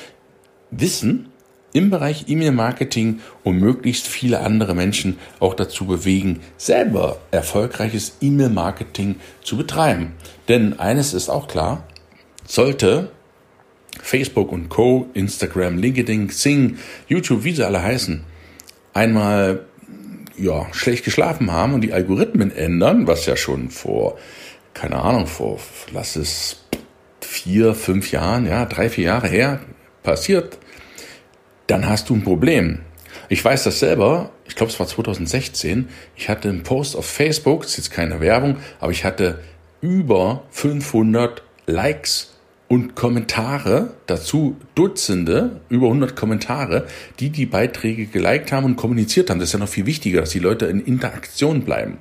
Wissen 0.71 1.29
im 1.73 1.89
Bereich 1.89 2.25
E-Mail-Marketing, 2.27 3.21
um 3.43 3.59
möglichst 3.59 4.07
viele 4.07 4.39
andere 4.39 4.73
Menschen 4.73 5.17
auch 5.39 5.53
dazu 5.53 5.85
bewegen, 5.85 6.41
selber 6.57 7.19
erfolgreiches 7.31 8.17
E-Mail-Marketing 8.21 9.17
zu 9.43 9.57
betreiben. 9.57 10.13
Denn 10.47 10.79
eines 10.79 11.13
ist 11.13 11.29
auch 11.29 11.47
klar, 11.47 11.83
sollte 12.49 13.11
Facebook 14.01 14.51
und 14.51 14.69
Co., 14.69 15.07
Instagram, 15.13 15.77
LinkedIn, 15.77 16.27
Xing, 16.27 16.77
YouTube, 17.07 17.43
wie 17.43 17.53
sie 17.53 17.65
alle 17.65 17.81
heißen, 17.81 18.23
einmal 18.93 19.65
ja, 20.35 20.67
schlecht 20.73 21.05
geschlafen 21.05 21.51
haben 21.51 21.73
und 21.73 21.81
die 21.81 21.93
Algorithmen 21.93 22.51
ändern, 22.51 23.07
was 23.07 23.25
ja 23.25 23.35
schon 23.35 23.69
vor, 23.69 24.17
keine 24.73 24.97
Ahnung, 24.97 25.27
vor, 25.27 25.59
lass 25.93 26.15
es 26.15 26.65
vier, 27.21 27.75
fünf 27.75 28.11
Jahren, 28.11 28.47
ja, 28.47 28.65
drei, 28.65 28.89
vier 28.89 29.05
Jahre 29.05 29.27
her 29.27 29.59
passiert, 30.01 30.57
dann 31.67 31.87
hast 31.87 32.09
du 32.09 32.15
ein 32.15 32.23
Problem. 32.23 32.79
Ich 33.27 33.45
weiß 33.45 33.63
das 33.65 33.79
selber, 33.79 34.31
ich 34.47 34.55
glaube 34.55 34.71
es 34.71 34.79
war 34.79 34.87
2016, 34.87 35.89
ich 36.15 36.29
hatte 36.29 36.49
einen 36.49 36.63
Post 36.63 36.95
auf 36.95 37.05
Facebook, 37.05 37.61
das 37.61 37.71
ist 37.71 37.77
jetzt 37.77 37.91
keine 37.91 38.21
Werbung, 38.21 38.57
aber 38.79 38.91
ich 38.91 39.05
hatte 39.05 39.39
über 39.81 40.45
500 40.49 41.43
Likes 41.67 42.38
und 42.69 42.95
Kommentare, 42.95 43.95
dazu 44.05 44.55
Dutzende, 44.75 45.59
über 45.69 45.87
100 45.87 46.15
Kommentare, 46.15 46.85
die 47.19 47.31
die 47.31 47.47
Beiträge 47.47 48.05
geliked 48.05 48.51
haben 48.51 48.63
und 48.63 48.75
kommuniziert 48.75 49.29
haben. 49.29 49.39
Das 49.39 49.49
ist 49.49 49.53
ja 49.53 49.59
noch 49.59 49.67
viel 49.67 49.87
wichtiger, 49.87 50.21
dass 50.21 50.29
die 50.29 50.39
Leute 50.39 50.67
in 50.67 50.79
Interaktion 50.79 51.65
bleiben. 51.65 51.97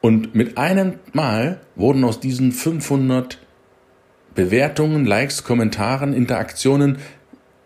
Und 0.00 0.34
mit 0.34 0.58
einem 0.58 0.94
Mal 1.12 1.60
wurden 1.76 2.02
aus 2.04 2.18
diesen 2.18 2.50
500 2.50 3.38
Bewertungen, 4.34 5.06
Likes, 5.06 5.44
Kommentaren, 5.44 6.12
Interaktionen 6.12 6.98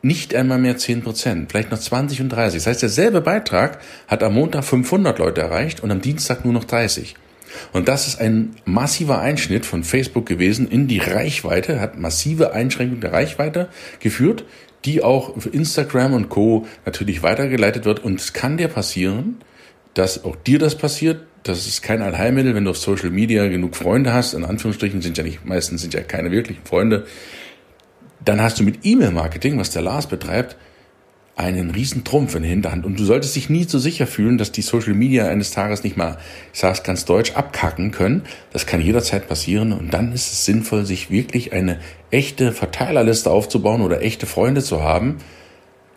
nicht 0.03 0.35
einmal 0.35 0.59
mehr 0.59 0.77
10%, 0.77 1.49
vielleicht 1.49 1.71
noch 1.71 1.79
20 1.79 2.21
und 2.21 2.29
30. 2.29 2.61
Das 2.61 2.67
heißt, 2.67 2.83
derselbe 2.83 3.23
Beitrag 3.23 3.81
hat 4.09 4.23
am 4.23 4.35
Montag 4.35 4.65
500 4.65 5.19
Leute 5.19 5.41
erreicht 5.41 5.83
und 5.83 5.91
am 5.91 6.03
Dienstag 6.03 6.45
nur 6.45 6.53
noch 6.53 6.65
30. 6.65 7.15
Und 7.73 7.89
das 7.89 8.07
ist 8.07 8.21
ein 8.21 8.57
massiver 8.65 9.21
Einschnitt 9.21 9.67
von 9.67 9.85
Facebook 9.85 10.27
gewesen 10.27 10.69
in 10.69 10.89
die 10.89 10.99
Reichweite, 10.99 11.81
hat 11.81 11.99
massive 11.99 12.53
Einschränkungen 12.53 13.01
der 13.01 13.13
Reichweite 13.13 13.69
geführt, 14.01 14.45
die 14.85 15.03
auch 15.03 15.39
für 15.39 15.51
Instagram 15.51 16.15
und 16.15 16.29
Co. 16.29 16.67
natürlich 16.87 17.23
weitergeleitet 17.23 17.85
wird. 17.85 18.03
Und 18.03 18.21
es 18.21 18.33
kann 18.33 18.57
dir 18.57 18.69
passieren, 18.69 19.37
dass 19.95 20.25
auch 20.25 20.37
dir 20.37 20.59
das 20.59 20.77
passiert. 20.77 21.27
Das 21.43 21.67
ist 21.67 21.83
kein 21.83 22.03
Allheilmittel, 22.03 22.55
wenn 22.55 22.65
du 22.65 22.71
auf 22.71 22.79
Social 22.79 23.11
Media 23.11 23.47
genug 23.49 23.77
Freunde 23.77 24.13
hast. 24.13 24.35
In 24.35 24.45
Anführungsstrichen 24.45 25.01
sind 25.03 25.17
ja 25.19 25.25
nicht, 25.25 25.45
meistens 25.45 25.83
sind 25.83 25.95
ja 25.95 26.03
keine 26.03 26.31
wirklichen 26.31 26.65
Freunde. 26.65 27.07
Dann 28.25 28.43
hast 28.43 28.61
du 28.61 28.65
mit 28.65 28.81
E-Mail-Marketing, 28.85 29.59
was 29.59 29.71
der 29.71 29.83
Lars 29.83 30.07
betreibt, 30.07 30.57
einen 31.41 31.71
riesen 31.71 32.05
Trumpf 32.05 32.35
in 32.35 32.43
der 32.43 32.51
Hinterhand. 32.51 32.85
Und 32.85 32.99
du 32.99 33.05
solltest 33.05 33.35
dich 33.35 33.51
nie 33.51 33.65
so 33.65 33.79
sicher 33.79 34.07
fühlen, 34.07 34.39
dass 34.39 34.53
die 34.53 34.63
Social 34.63 34.95
Media 34.95 35.27
eines 35.27 35.51
Tages 35.51 35.83
nicht 35.83 35.97
mal, 35.97 36.19
ich 36.53 36.61
sage 36.61 36.75
es 36.75 36.83
ganz 36.83 37.05
deutsch, 37.05 37.33
abkacken 37.33 37.91
können. 37.91 38.23
Das 38.53 38.67
kann 38.67 38.81
jederzeit 38.81 39.29
passieren. 39.29 39.73
Und 39.73 39.93
dann 39.93 40.13
ist 40.13 40.33
es 40.33 40.45
sinnvoll, 40.45 40.87
sich 40.87 41.11
wirklich 41.11 41.53
eine 41.53 41.79
echte 42.11 42.53
Verteilerliste 42.53 43.31
aufzubauen 43.31 43.83
oder 43.83 44.03
echte 44.03 44.27
Freunde 44.27 44.63
zu 44.63 44.83
haben, 44.83 45.19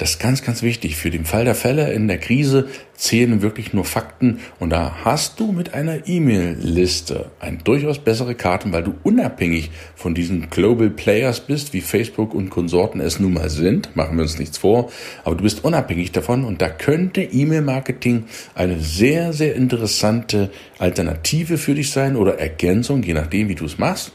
das 0.03 0.15
ist 0.15 0.19
ganz, 0.19 0.43
ganz 0.43 0.63
wichtig. 0.63 0.97
Für 0.97 1.11
den 1.11 1.23
Fall 1.23 1.45
der 1.45 1.55
Fälle 1.55 1.93
in 1.93 2.09
der 2.09 2.17
Krise 2.17 2.67
zählen 2.93 3.41
wirklich 3.41 3.71
nur 3.71 3.85
Fakten. 3.85 4.41
Und 4.59 4.71
da 4.71 4.97
hast 5.05 5.39
du 5.39 5.53
mit 5.53 5.73
einer 5.73 6.09
E-Mail-Liste 6.09 7.31
eine 7.39 7.59
durchaus 7.59 7.99
bessere 7.99 8.35
Karten, 8.35 8.73
weil 8.73 8.83
du 8.83 8.95
unabhängig 9.03 9.71
von 9.95 10.13
diesen 10.13 10.49
Global 10.49 10.89
Players 10.89 11.39
bist, 11.39 11.71
wie 11.71 11.79
Facebook 11.79 12.33
und 12.33 12.49
Konsorten 12.49 12.99
es 12.99 13.21
nun 13.21 13.31
mal 13.31 13.49
sind. 13.49 13.95
Machen 13.95 14.17
wir 14.17 14.23
uns 14.23 14.39
nichts 14.39 14.57
vor. 14.57 14.91
Aber 15.23 15.37
du 15.37 15.43
bist 15.43 15.63
unabhängig 15.63 16.11
davon. 16.11 16.43
Und 16.43 16.61
da 16.61 16.67
könnte 16.67 17.21
E-Mail-Marketing 17.21 18.25
eine 18.55 18.81
sehr, 18.81 19.31
sehr 19.31 19.55
interessante 19.55 20.51
Alternative 20.79 21.57
für 21.57 21.75
dich 21.75 21.91
sein 21.91 22.17
oder 22.17 22.39
Ergänzung, 22.39 23.03
je 23.03 23.13
nachdem, 23.13 23.47
wie 23.47 23.55
du 23.55 23.63
es 23.63 23.77
machst 23.77 24.11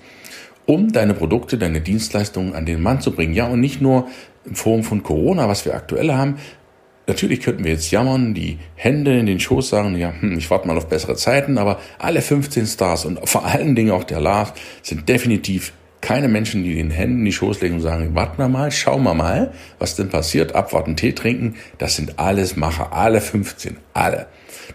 um 0.66 0.92
deine 0.92 1.14
Produkte, 1.14 1.56
deine 1.56 1.80
Dienstleistungen 1.80 2.52
an 2.52 2.66
den 2.66 2.82
Mann 2.82 3.00
zu 3.00 3.12
bringen. 3.12 3.32
Ja, 3.32 3.46
und 3.46 3.58
nicht 3.58 3.80
nur 3.80 4.08
in 4.48 4.54
Form 4.54 4.82
von 4.82 5.02
Corona, 5.02 5.48
was 5.48 5.64
wir 5.64 5.74
aktuell 5.74 6.12
haben. 6.12 6.36
Natürlich 7.06 7.40
könnten 7.40 7.64
wir 7.64 7.72
jetzt 7.72 7.90
jammern, 7.90 8.34
die 8.34 8.58
Hände 8.74 9.18
in 9.18 9.24
den 9.24 9.40
Schoß 9.40 9.70
sagen, 9.70 9.96
ja, 9.96 10.12
hm, 10.20 10.36
ich 10.36 10.50
warte 10.50 10.68
mal 10.68 10.76
auf 10.76 10.88
bessere 10.88 11.16
Zeiten, 11.16 11.56
aber 11.56 11.78
alle 11.98 12.20
15 12.20 12.66
Stars 12.66 13.06
und 13.06 13.26
vor 13.26 13.46
allen 13.46 13.74
Dingen 13.74 13.92
auch 13.92 14.04
der 14.04 14.20
Lars 14.20 14.52
sind 14.82 15.08
definitiv 15.08 15.72
keine 16.00 16.28
Menschen, 16.28 16.62
die 16.64 16.74
den 16.74 16.90
Händen 16.90 17.20
in 17.20 17.24
die 17.24 17.32
Schoß 17.32 17.60
legen 17.60 17.76
und 17.76 17.80
sagen, 17.80 18.14
warten 18.14 18.38
wir 18.38 18.48
mal, 18.48 18.70
schauen 18.70 19.02
wir 19.02 19.14
mal, 19.14 19.52
was 19.78 19.96
denn 19.96 20.10
passiert, 20.10 20.54
abwarten, 20.54 20.96
Tee 20.96 21.12
trinken. 21.12 21.56
Das 21.78 21.96
sind 21.96 22.18
alles 22.18 22.56
Macher, 22.56 22.92
alle 22.92 23.20
15, 23.20 23.78
alle. 23.94 24.26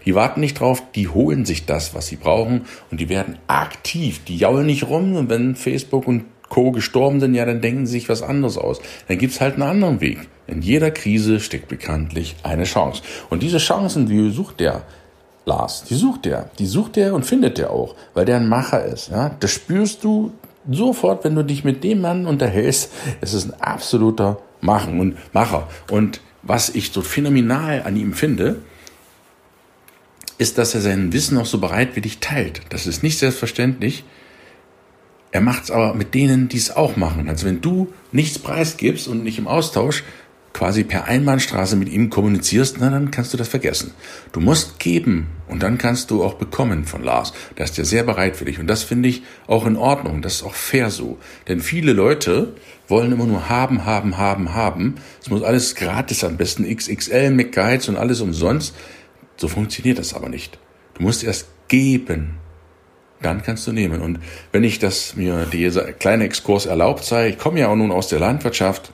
Die 0.04 0.14
warten 0.14 0.40
nicht 0.40 0.60
drauf, 0.60 0.82
die 0.94 1.08
holen 1.08 1.44
sich 1.44 1.66
das, 1.66 1.94
was 1.94 2.08
sie 2.08 2.16
brauchen 2.16 2.66
und 2.90 3.00
die 3.00 3.08
werden 3.08 3.38
aktiv. 3.46 4.22
Die 4.24 4.36
jaulen 4.36 4.66
nicht 4.66 4.88
rum 4.88 5.16
und 5.16 5.30
wenn 5.30 5.54
Facebook 5.54 6.06
und 6.06 6.24
Co. 6.48 6.70
gestorben 6.70 7.20
sind, 7.20 7.34
ja, 7.34 7.44
dann 7.44 7.60
denken 7.60 7.86
sie 7.86 7.92
sich 7.92 8.08
was 8.08 8.22
anderes 8.22 8.58
aus. 8.58 8.80
Dann 9.08 9.18
gibt's 9.18 9.40
halt 9.40 9.54
einen 9.54 9.62
anderen 9.62 10.00
Weg. 10.00 10.28
In 10.46 10.62
jeder 10.62 10.90
Krise 10.90 11.40
steckt 11.40 11.68
bekanntlich 11.68 12.36
eine 12.42 12.64
Chance. 12.64 13.02
Und 13.30 13.42
diese 13.42 13.58
Chancen, 13.58 14.06
die 14.06 14.30
sucht 14.30 14.60
der 14.60 14.82
Lars, 15.46 15.84
die 15.84 15.94
sucht 15.94 16.24
der, 16.24 16.50
die 16.58 16.66
sucht 16.66 16.96
der 16.96 17.14
und 17.14 17.24
findet 17.24 17.58
der 17.58 17.70
auch, 17.70 17.94
weil 18.14 18.24
der 18.24 18.36
ein 18.36 18.48
Macher 18.48 18.84
ist. 18.84 19.08
Ja, 19.10 19.30
das 19.40 19.50
spürst 19.50 20.04
du 20.04 20.32
sofort, 20.70 21.24
wenn 21.24 21.34
du 21.34 21.44
dich 21.44 21.64
mit 21.64 21.84
dem 21.84 22.00
Mann 22.00 22.26
unterhältst. 22.26 22.90
Es 23.20 23.34
ist 23.34 23.46
ein 23.46 23.60
absoluter 23.60 24.38
Machen 24.60 25.00
und 25.00 25.34
Macher. 25.34 25.68
Und 25.90 26.20
was 26.42 26.70
ich 26.70 26.92
so 26.92 27.02
phänomenal 27.02 27.82
an 27.84 27.96
ihm 27.96 28.14
finde, 28.14 28.56
ist, 30.38 30.58
dass 30.58 30.74
er 30.74 30.80
sein 30.80 31.12
Wissen 31.12 31.38
auch 31.38 31.46
so 31.46 31.58
bereitwillig 31.58 32.18
teilt. 32.18 32.60
Das 32.70 32.86
ist 32.86 33.02
nicht 33.02 33.18
selbstverständlich. 33.18 34.04
Er 35.34 35.40
macht 35.40 35.64
es 35.64 35.72
aber 35.72 35.94
mit 35.94 36.14
denen, 36.14 36.48
die 36.48 36.58
es 36.58 36.76
auch 36.76 36.94
machen. 36.94 37.28
Also 37.28 37.44
wenn 37.46 37.60
du 37.60 37.92
nichts 38.12 38.38
preisgibst 38.38 39.08
und 39.08 39.24
nicht 39.24 39.36
im 39.36 39.48
Austausch 39.48 40.04
quasi 40.52 40.84
per 40.84 41.06
Einbahnstraße 41.06 41.74
mit 41.74 41.88
ihm 41.88 42.08
kommunizierst, 42.08 42.76
na, 42.78 42.88
dann 42.88 43.10
kannst 43.10 43.32
du 43.32 43.36
das 43.36 43.48
vergessen. 43.48 43.90
Du 44.30 44.38
musst 44.38 44.78
geben 44.78 45.26
und 45.48 45.64
dann 45.64 45.76
kannst 45.76 46.12
du 46.12 46.22
auch 46.22 46.34
bekommen 46.34 46.84
von 46.84 47.02
Lars. 47.02 47.32
Da 47.56 47.64
ist 47.64 47.76
er 47.76 47.84
sehr 47.84 48.04
bereit 48.04 48.36
für 48.36 48.44
dich 48.44 48.60
und 48.60 48.68
das 48.68 48.84
finde 48.84 49.08
ich 49.08 49.24
auch 49.48 49.66
in 49.66 49.74
Ordnung. 49.74 50.22
Das 50.22 50.34
ist 50.34 50.44
auch 50.44 50.54
fair 50.54 50.88
so. 50.90 51.18
Denn 51.48 51.58
viele 51.58 51.94
Leute 51.94 52.54
wollen 52.86 53.10
immer 53.10 53.26
nur 53.26 53.48
haben, 53.48 53.84
haben, 53.84 54.16
haben, 54.16 54.54
haben. 54.54 54.94
Es 55.20 55.30
muss 55.30 55.42
alles 55.42 55.74
gratis 55.74 56.22
am 56.22 56.36
besten 56.36 56.64
XXL 56.72 57.30
mit 57.30 57.50
Guides 57.50 57.88
und 57.88 57.96
alles 57.96 58.20
umsonst. 58.20 58.72
So 59.36 59.48
funktioniert 59.48 59.98
das 59.98 60.14
aber 60.14 60.28
nicht. 60.28 60.60
Du 60.94 61.02
musst 61.02 61.24
erst 61.24 61.48
geben 61.66 62.38
dann 63.24 63.42
kannst 63.42 63.66
du 63.66 63.72
nehmen. 63.72 64.00
Und 64.00 64.18
wenn 64.52 64.64
ich 64.64 64.78
das 64.78 65.16
mir 65.16 65.46
dieser 65.46 65.92
kleine 65.92 66.24
Exkurs 66.24 66.66
erlaubt 66.66 67.04
sei, 67.04 67.28
ich 67.30 67.38
komme 67.38 67.60
ja 67.60 67.68
auch 67.68 67.76
nun 67.76 67.92
aus 67.92 68.08
der 68.08 68.18
Landwirtschaft, 68.18 68.92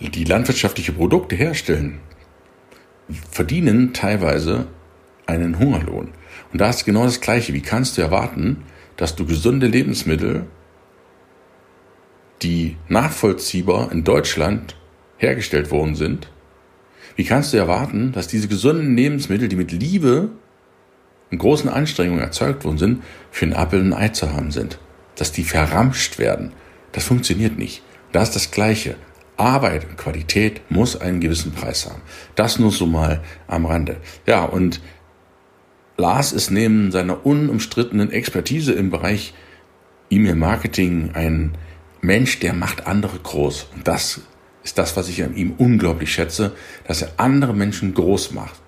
die 0.00 0.24
landwirtschaftliche 0.24 0.92
Produkte 0.92 1.36
herstellen, 1.36 2.00
verdienen 3.30 3.92
teilweise 3.92 4.66
einen 5.26 5.58
Hungerlohn. 5.58 6.10
Und 6.52 6.60
da 6.60 6.70
ist 6.70 6.84
genau 6.84 7.04
das 7.04 7.20
Gleiche. 7.20 7.54
Wie 7.54 7.62
kannst 7.62 7.96
du 7.96 8.02
erwarten, 8.02 8.64
dass 8.96 9.16
du 9.16 9.26
gesunde 9.26 9.66
Lebensmittel, 9.66 10.46
die 12.42 12.76
nachvollziehbar 12.88 13.90
in 13.92 14.04
Deutschland 14.04 14.76
hergestellt 15.16 15.70
worden 15.70 15.94
sind, 15.94 16.30
wie 17.16 17.24
kannst 17.24 17.52
du 17.52 17.56
erwarten, 17.56 18.12
dass 18.12 18.26
diese 18.26 18.48
gesunden 18.48 18.96
Lebensmittel, 18.96 19.48
die 19.48 19.56
mit 19.56 19.70
Liebe 19.72 20.30
großen 21.30 21.68
Anstrengungen 21.68 22.22
erzeugt 22.22 22.64
worden 22.64 22.78
sind, 22.78 23.02
für 23.30 23.44
einen 23.44 23.54
Appel 23.54 23.80
ein 23.80 23.92
Ei 23.94 24.08
zu 24.08 24.32
haben 24.32 24.50
sind. 24.50 24.78
Dass 25.16 25.32
die 25.32 25.44
verramscht 25.44 26.18
werden. 26.18 26.52
Das 26.92 27.04
funktioniert 27.04 27.58
nicht. 27.58 27.82
Da 28.12 28.22
ist 28.22 28.34
das 28.36 28.50
Gleiche. 28.50 28.96
Arbeit 29.36 29.88
und 29.88 29.96
Qualität 29.96 30.60
muss 30.70 31.00
einen 31.00 31.20
gewissen 31.20 31.52
Preis 31.52 31.86
haben. 31.86 32.02
Das 32.36 32.58
nur 32.58 32.70
so 32.70 32.86
mal 32.86 33.22
am 33.48 33.66
Rande. 33.66 33.96
Ja, 34.26 34.44
und 34.44 34.80
Lars 35.96 36.32
ist 36.32 36.50
neben 36.50 36.92
seiner 36.92 37.24
unumstrittenen 37.26 38.10
Expertise 38.10 38.72
im 38.72 38.90
Bereich 38.90 39.34
E-Mail-Marketing 40.10 41.10
ein 41.14 41.56
Mensch, 42.00 42.38
der 42.40 42.52
macht 42.52 42.86
andere 42.86 43.18
groß. 43.18 43.68
Und 43.74 43.88
das 43.88 44.20
ist 44.62 44.78
das, 44.78 44.96
was 44.96 45.08
ich 45.08 45.22
an 45.22 45.34
ihm 45.34 45.54
unglaublich 45.56 46.12
schätze, 46.12 46.52
dass 46.86 47.02
er 47.02 47.12
andere 47.16 47.54
Menschen 47.54 47.94
groß 47.94 48.32
macht. 48.32 48.60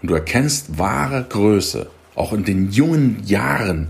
Und 0.00 0.10
du 0.10 0.14
erkennst 0.14 0.78
wahre 0.78 1.24
Größe 1.28 1.90
auch 2.14 2.32
in 2.32 2.44
den 2.44 2.70
jungen 2.70 3.22
Jahren 3.24 3.88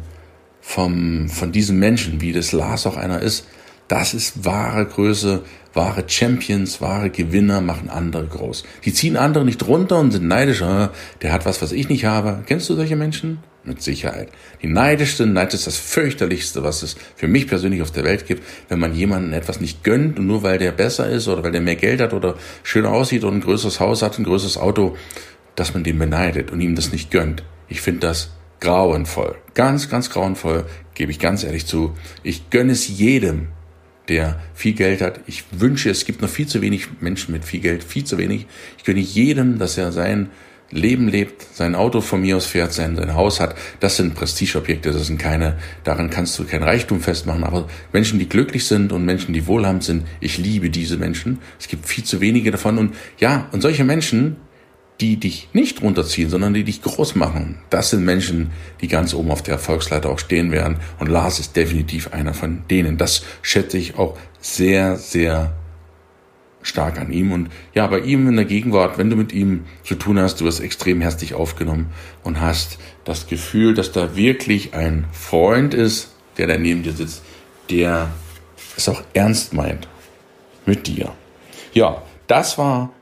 vom, 0.60 1.28
von 1.28 1.52
diesen 1.52 1.78
Menschen, 1.78 2.20
wie 2.20 2.32
das 2.32 2.52
Lars 2.52 2.86
auch 2.86 2.96
einer 2.96 3.20
ist, 3.20 3.46
Das 3.88 4.14
ist 4.14 4.46
wahre 4.46 4.86
Größe, 4.86 5.42
wahre 5.74 6.04
Champions, 6.06 6.80
wahre 6.80 7.10
Gewinner 7.10 7.60
machen 7.60 7.90
andere 7.90 8.26
groß. 8.26 8.64
Die 8.84 8.94
ziehen 8.94 9.18
andere 9.18 9.44
nicht 9.44 9.66
runter 9.66 9.98
und 9.98 10.10
sind 10.10 10.26
neidisch, 10.26 10.62
ah, 10.62 10.90
der 11.20 11.32
hat 11.32 11.44
was, 11.44 11.60
was 11.60 11.72
ich 11.72 11.90
nicht 11.90 12.06
habe. 12.06 12.42
Kennst 12.46 12.70
du 12.70 12.76
solche 12.76 12.96
Menschen? 12.96 13.40
Mit 13.62 13.82
Sicherheit. 13.82 14.28
Die 14.62 14.68
neidischste 14.68 15.26
Neid 15.26 15.54
ist 15.54 15.66
das 15.66 15.76
fürchterlichste, 15.76 16.62
was 16.62 16.82
es 16.82 16.96
für 17.16 17.28
mich 17.28 17.46
persönlich 17.46 17.82
auf 17.82 17.90
der 17.90 18.04
Welt 18.04 18.26
gibt, 18.26 18.42
wenn 18.68 18.78
man 18.78 18.94
jemanden 18.94 19.32
etwas 19.32 19.60
nicht 19.60 19.84
gönnt 19.84 20.18
und 20.18 20.26
nur 20.26 20.42
weil 20.42 20.58
der 20.58 20.72
besser 20.72 21.08
ist 21.08 21.28
oder 21.28 21.42
weil 21.42 21.52
der 21.52 21.62
mehr 21.62 21.76
Geld 21.76 22.00
hat 22.00 22.12
oder 22.12 22.36
schöner 22.62 22.90
aussieht 22.90 23.24
und 23.24 23.34
ein 23.34 23.40
größeres 23.40 23.80
Haus 23.80 24.02
hat, 24.02 24.18
ein 24.18 24.24
größeres 24.24 24.58
Auto, 24.58 24.96
dass 25.56 25.72
man 25.72 25.82
den 25.82 25.98
beneidet 25.98 26.50
und 26.50 26.60
ihm 26.60 26.74
das 26.74 26.92
nicht 26.92 27.10
gönnt. 27.10 27.42
Ich 27.68 27.80
finde 27.80 28.00
das 28.00 28.30
grauenvoll. 28.60 29.36
Ganz, 29.54 29.88
ganz 29.88 30.10
grauenvoll, 30.10 30.66
gebe 30.94 31.12
ich 31.12 31.18
ganz 31.18 31.44
ehrlich 31.44 31.66
zu. 31.66 31.94
Ich 32.22 32.50
gönne 32.50 32.72
es 32.72 32.88
jedem, 32.88 33.48
der 34.08 34.40
viel 34.54 34.74
Geld 34.74 35.00
hat. 35.00 35.20
Ich 35.26 35.44
wünsche, 35.52 35.90
es 35.90 36.04
gibt 36.04 36.22
noch 36.22 36.28
viel 36.28 36.46
zu 36.46 36.60
wenig 36.60 36.88
Menschen 37.00 37.32
mit 37.32 37.44
viel 37.44 37.60
Geld, 37.60 37.84
viel 37.84 38.04
zu 38.04 38.18
wenig. 38.18 38.46
Ich 38.78 38.84
gönne 38.84 39.00
jedem, 39.00 39.58
dass 39.58 39.78
er 39.78 39.92
sein 39.92 40.30
Leben 40.70 41.08
lebt, 41.08 41.42
sein 41.54 41.74
Auto 41.74 42.00
von 42.00 42.20
mir 42.20 42.36
aus 42.36 42.46
fährt, 42.46 42.72
sein, 42.72 42.96
sein 42.96 43.14
Haus 43.14 43.38
hat. 43.38 43.54
Das 43.80 43.96
sind 43.96 44.14
Prestigeobjekte, 44.14 44.92
das 44.92 45.06
sind 45.06 45.18
keine, 45.18 45.56
daran 45.84 46.10
kannst 46.10 46.38
du 46.38 46.44
kein 46.44 46.62
Reichtum 46.62 47.00
festmachen. 47.00 47.44
Aber 47.44 47.68
Menschen, 47.92 48.18
die 48.18 48.28
glücklich 48.28 48.66
sind 48.66 48.92
und 48.92 49.04
Menschen, 49.04 49.32
die 49.34 49.46
wohlhabend 49.46 49.84
sind, 49.84 50.06
ich 50.20 50.38
liebe 50.38 50.70
diese 50.70 50.96
Menschen. 50.96 51.38
Es 51.60 51.68
gibt 51.68 51.86
viel 51.86 52.04
zu 52.04 52.20
wenige 52.20 52.50
davon. 52.50 52.78
Und 52.78 52.94
ja, 53.18 53.48
und 53.52 53.60
solche 53.60 53.84
Menschen, 53.84 54.36
die 55.00 55.16
dich 55.16 55.48
nicht 55.52 55.82
runterziehen, 55.82 56.30
sondern 56.30 56.54
die 56.54 56.64
dich 56.64 56.82
groß 56.82 57.16
machen. 57.16 57.58
Das 57.70 57.90
sind 57.90 58.04
Menschen, 58.04 58.50
die 58.80 58.88
ganz 58.88 59.12
oben 59.12 59.30
auf 59.30 59.42
der 59.42 59.54
Erfolgsleiter 59.54 60.08
auch 60.08 60.18
stehen 60.18 60.52
werden. 60.52 60.76
Und 61.00 61.08
Lars 61.08 61.40
ist 61.40 61.56
definitiv 61.56 62.12
einer 62.12 62.32
von 62.32 62.62
denen. 62.70 62.96
Das 62.96 63.24
schätze 63.42 63.76
ich 63.76 63.98
auch 63.98 64.16
sehr, 64.40 64.96
sehr 64.96 65.52
stark 66.62 66.98
an 66.98 67.12
ihm. 67.12 67.32
Und 67.32 67.50
ja, 67.74 67.86
bei 67.86 68.00
ihm 68.00 68.28
in 68.28 68.36
der 68.36 68.44
Gegenwart, 68.44 68.98
wenn 68.98 69.10
du 69.10 69.16
mit 69.16 69.32
ihm 69.32 69.64
zu 69.82 69.94
tun 69.94 70.18
hast, 70.18 70.40
du 70.40 70.44
wirst 70.44 70.60
extrem 70.60 71.00
herzlich 71.00 71.34
aufgenommen 71.34 71.90
und 72.22 72.40
hast 72.40 72.78
das 73.04 73.26
Gefühl, 73.26 73.74
dass 73.74 73.92
da 73.92 74.16
wirklich 74.16 74.74
ein 74.74 75.04
Freund 75.12 75.74
ist, 75.74 76.10
der 76.38 76.46
da 76.46 76.56
neben 76.56 76.82
dir 76.82 76.92
sitzt, 76.92 77.22
der 77.70 78.10
es 78.76 78.88
auch 78.88 79.02
ernst 79.12 79.52
meint 79.52 79.88
mit 80.66 80.86
dir. 80.86 81.12
Ja, 81.72 82.02
das 82.26 82.58
war 82.58 82.92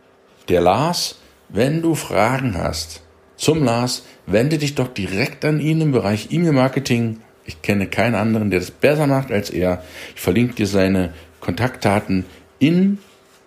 der 0.49 0.61
Lars. 0.61 1.19
Wenn 1.55 1.83
du 1.83 1.95
Fragen 1.95 2.57
hast 2.57 3.03
zum 3.37 3.63
Lars, 3.63 4.05
wende 4.25 4.57
dich 4.57 4.75
doch 4.75 4.89
direkt 4.89 5.45
an 5.45 5.61
ihn 5.61 5.83
im 5.83 5.93
Bereich 5.93 6.29
E-Mail-Marketing. 6.31 7.19
Ich 7.45 7.61
kenne 7.61 7.89
keinen 7.89 8.15
anderen, 8.15 8.49
der 8.49 8.61
das 8.61 8.71
besser 8.71 9.07
macht 9.07 9.31
als 9.31 9.51
er. 9.51 9.85
Ich 10.15 10.23
verlinke 10.23 10.55
dir 10.55 10.67
seine 10.67 11.13
Kontaktdaten 11.41 12.25
in 12.59 12.97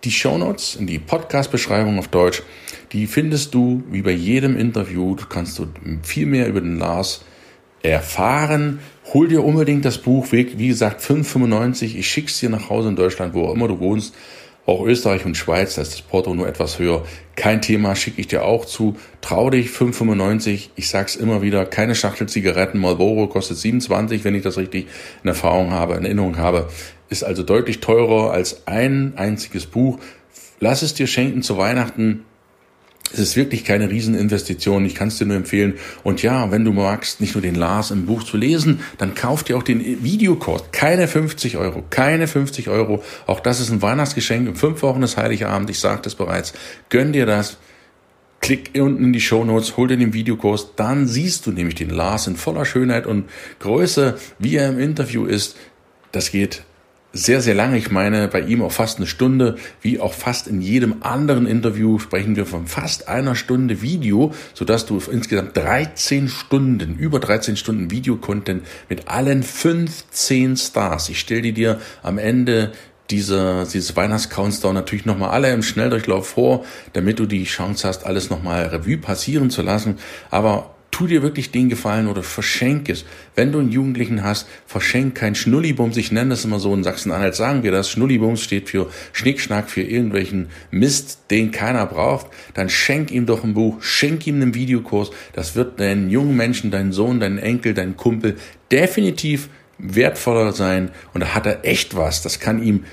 die 0.04 0.12
Shownotes, 0.12 0.76
in 0.76 0.86
die 0.86 1.00
Podcast-Beschreibung 1.00 1.98
auf 1.98 2.10
Deutsch. 2.10 2.44
Die 2.92 3.08
findest 3.08 3.56
du 3.56 3.84
wie 3.90 4.04
bei 4.04 4.12
jedem 4.12 4.56
Interview. 4.56 5.16
Du 5.16 5.26
kannst 5.26 5.58
du 5.58 5.66
viel 6.04 6.28
mehr 6.28 6.48
über 6.48 6.62
den 6.62 6.78
Lars 6.78 7.26
erfahren. 7.82 8.82
Hol 9.16 9.30
dir 9.30 9.44
unbedingt 9.44 9.84
das 9.84 9.98
Buch, 9.98 10.28
wie 10.32 10.68
gesagt, 10.68 11.02
5,95. 11.02 11.96
Ich 11.96 12.08
schick's 12.08 12.40
dir 12.40 12.52
nach 12.52 12.70
Hause 12.70 12.90
in 12.90 12.96
Deutschland, 12.96 13.34
wo 13.34 13.46
auch 13.46 13.56
immer 13.56 13.68
du 13.68 13.80
wohnst. 13.80 14.14
Auch 14.68 14.84
Österreich 14.84 15.26
und 15.26 15.38
Schweiz, 15.38 15.76
da 15.76 15.84
ist 15.84 15.94
das 15.94 16.02
Porto 16.02 16.34
nur 16.34 16.48
etwas 16.48 16.80
höher. 16.80 17.06
Kein 17.36 17.62
Thema, 17.62 17.96
schicke 17.96 18.20
ich 18.20 18.28
dir 18.28 18.44
auch 18.44 18.66
zu. 18.66 18.96
Trau 19.22 19.52
dich, 19.52 19.68
5,95. 19.70 20.70
Ich 20.76 20.90
sag's 20.90 21.16
immer 21.16 21.44
wieder, 21.44 21.66
keine 21.66 21.94
Schachtel 21.94 22.28
Zigaretten. 22.28 22.80
Marlboro 22.80 23.28
kostet 23.28 23.58
27, 23.58 24.24
wenn 24.24 24.34
ich 24.34 24.42
das 24.42 24.58
richtig 24.58 24.88
in 25.24 25.28
Erfahrung 25.28 25.72
habe, 25.72 25.94
in 25.94 26.06
Erinnerung 26.06 26.38
habe. 26.38 26.68
Ist 27.10 27.24
also 27.24 27.44
deutlich 27.44 27.80
teurer 27.80 28.32
als 28.32 28.66
ein 28.66 29.14
einziges 29.18 29.68
Buch. 29.68 30.00
Lass 30.60 30.82
es 30.82 30.96
dir 30.96 31.06
schenken 31.06 31.44
zu 31.44 31.58
Weihnachten 31.58 32.26
es 33.16 33.30
ist 33.30 33.36
wirklich 33.36 33.64
keine 33.64 33.90
Rieseninvestition. 33.90 34.86
Ich 34.86 34.96
kann 34.96 35.08
es 35.08 35.18
dir 35.18 35.26
nur 35.26 35.38
empfehlen. 35.38 35.76
Und 36.04 36.22
ja, 36.22 36.52
wenn 36.52 36.66
du 36.66 36.74
magst, 36.74 37.22
nicht 37.22 37.36
nur 37.36 37.42
den 37.42 37.56
Lars 37.56 37.92
im 37.92 38.06
Buch 38.06 38.24
zu 38.24 38.38
lesen, 38.38 38.82
dann 38.98 39.16
kauf 39.16 39.44
dir 39.44 39.58
auch 39.58 39.64
den 39.64 40.04
Videokurs. 40.04 40.66
Keine 40.72 41.08
50 41.08 41.58
Euro. 41.58 41.84
Keine 41.90 42.28
50 42.28 42.70
Euro. 42.70 43.04
Auch 43.26 43.40
das 43.40 43.60
ist 43.60 43.72
ein 43.72 43.82
Weihnachtsgeschenk. 43.82 44.48
In 44.48 44.56
fünf 44.56 44.82
Wochen 44.82 45.04
ist 45.04 45.18
Heiligabend. 45.18 45.70
Ich 45.70 45.80
sagte 45.80 46.10
es 46.10 46.16
bereits. 46.16 46.54
Gönn 46.90 47.14
dir 47.14 47.26
das. 47.26 47.58
Klick 48.42 48.72
unten 48.76 49.06
in 49.06 49.14
die 49.14 49.22
Show 49.22 49.44
Notes, 49.44 49.76
hol 49.76 49.88
dir 49.88 49.98
den 49.98 50.14
Videokurs, 50.14 50.76
dann 50.76 51.08
siehst 51.08 51.48
du 51.48 51.52
nämlich 51.52 51.74
den 51.74 51.90
Lars 51.90 52.28
in 52.28 52.36
voller 52.36 52.64
Schönheit 52.64 53.08
und 53.08 53.26
Größe, 53.58 54.20
wie 54.38 54.58
er 54.58 54.70
im 54.70 54.78
Interview 54.78 55.26
ist. 55.26 55.56
Das 56.12 56.30
geht 56.30 56.64
sehr, 57.16 57.42
sehr 57.42 57.56
lange. 57.56 57.78
Ich 57.78 57.90
meine, 57.92 58.28
bei 58.28 58.42
ihm 58.42 58.62
auch 58.62 58.74
fast 58.74 58.98
eine 58.98 59.08
Stunde, 59.08 59.56
wie 59.82 60.02
auch 60.02 60.14
fast 60.14 60.48
in 60.48 60.60
jedem 60.60 61.02
anderen 61.02 61.48
Interview 61.48 61.98
sprechen 61.98 62.36
wir 62.36 62.46
von 62.46 62.68
fast 62.68 63.08
einer 63.08 63.36
Stunde 63.36 63.82
Video, 63.82 64.34
sodass 64.54 64.86
du 64.86 65.02
insgesamt 65.10 65.56
13 65.56 66.28
Stunden, 66.28 66.98
über 66.98 67.20
13 67.20 67.56
Stunden 67.56 67.90
Videocontent 67.90 68.64
mit 68.90 69.08
allen 69.08 69.44
15 69.44 70.58
Stars. 70.58 71.08
Ich 71.08 71.22
stelle 71.22 71.54
dir 71.54 71.80
am 72.04 72.18
Ende 72.18 72.74
dieser, 73.10 73.64
dieses 73.64 73.96
Weihnachtscountdown 73.96 74.74
natürlich 74.74 75.06
nochmal 75.06 75.30
alle 75.30 75.54
im 75.54 75.64
Schnelldurchlauf 75.64 76.28
vor, 76.28 76.66
damit 76.92 77.20
du 77.20 77.28
die 77.28 77.46
Chance 77.46 77.88
hast, 77.88 78.06
alles 78.06 78.30
nochmal 78.30 78.66
Revue 78.66 78.98
passieren 78.98 79.50
zu 79.50 79.62
lassen. 79.62 80.00
Aber 80.32 80.75
tu 80.92 81.08
dir 81.08 81.22
wirklich 81.22 81.52
den 81.52 81.68
Gefallen 81.68 82.08
oder 82.08 82.24
verschenk 82.24 82.88
es. 82.88 83.04
Wenn 83.36 83.52
du 83.52 83.60
einen 83.60 83.72
Jugendlichen 83.72 84.24
hast, 84.24 84.48
verschenk 84.66 85.16
kein 85.16 85.36
Schnullibums. 85.36 85.98
Ich 85.98 86.12
nenne 86.12 86.30
das 86.30 86.46
immer 86.46 86.60
so 86.60 86.74
in 86.74 86.86
Sachsen-Anhalt, 86.86 87.36
sagen 87.36 87.64
wir 87.64 87.72
das. 87.72 87.90
Schnullibums 87.90 88.42
steht 88.42 88.70
für 88.70 88.90
Schnickschnack, 89.12 89.70
für 89.70 89.82
irgendwelchen 89.82 90.48
Mist, 90.72 91.32
den 91.32 91.52
keiner 91.52 91.86
braucht. 91.86 92.28
Dann 92.54 92.70
schenk 92.70 93.12
ihm 93.12 93.26
doch 93.26 93.44
ein 93.44 93.54
Buch, 93.54 93.82
schenk 93.82 94.26
ihm 94.26 94.36
einen 94.42 94.54
Videokurs. 94.54 95.12
Das 95.34 95.56
wird 95.56 95.82
deinen 95.82 96.10
jungen 96.10 96.38
Menschen, 96.38 96.72
deinen 96.72 96.94
Sohn, 96.94 97.20
deinen 97.20 97.40
Enkel, 97.40 97.74
deinen 97.74 97.98
Kumpel 97.98 98.38
definitiv 98.72 99.50
wertvoller 99.78 100.54
sein. 100.54 100.92
Und 101.14 101.22
da 101.22 101.36
hat 101.36 101.46
er 101.46 101.66
echt 101.66 101.98
was. 101.98 102.22
Das 102.22 102.40
kann 102.40 102.64
ihm 102.64 102.86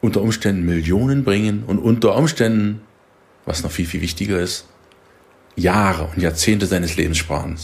unter 0.00 0.22
Umständen 0.22 0.64
Millionen 0.64 1.24
bringen 1.24 1.64
und 1.66 1.78
unter 1.78 2.16
Umständen, 2.16 2.80
was 3.44 3.62
noch 3.62 3.70
viel, 3.70 3.84
viel 3.84 4.00
wichtiger 4.00 4.40
ist, 4.40 4.69
Jahre 5.56 6.10
und 6.14 6.22
Jahrzehnte 6.22 6.66
seines 6.66 6.96
Lebens 6.96 7.18
sparen, 7.18 7.56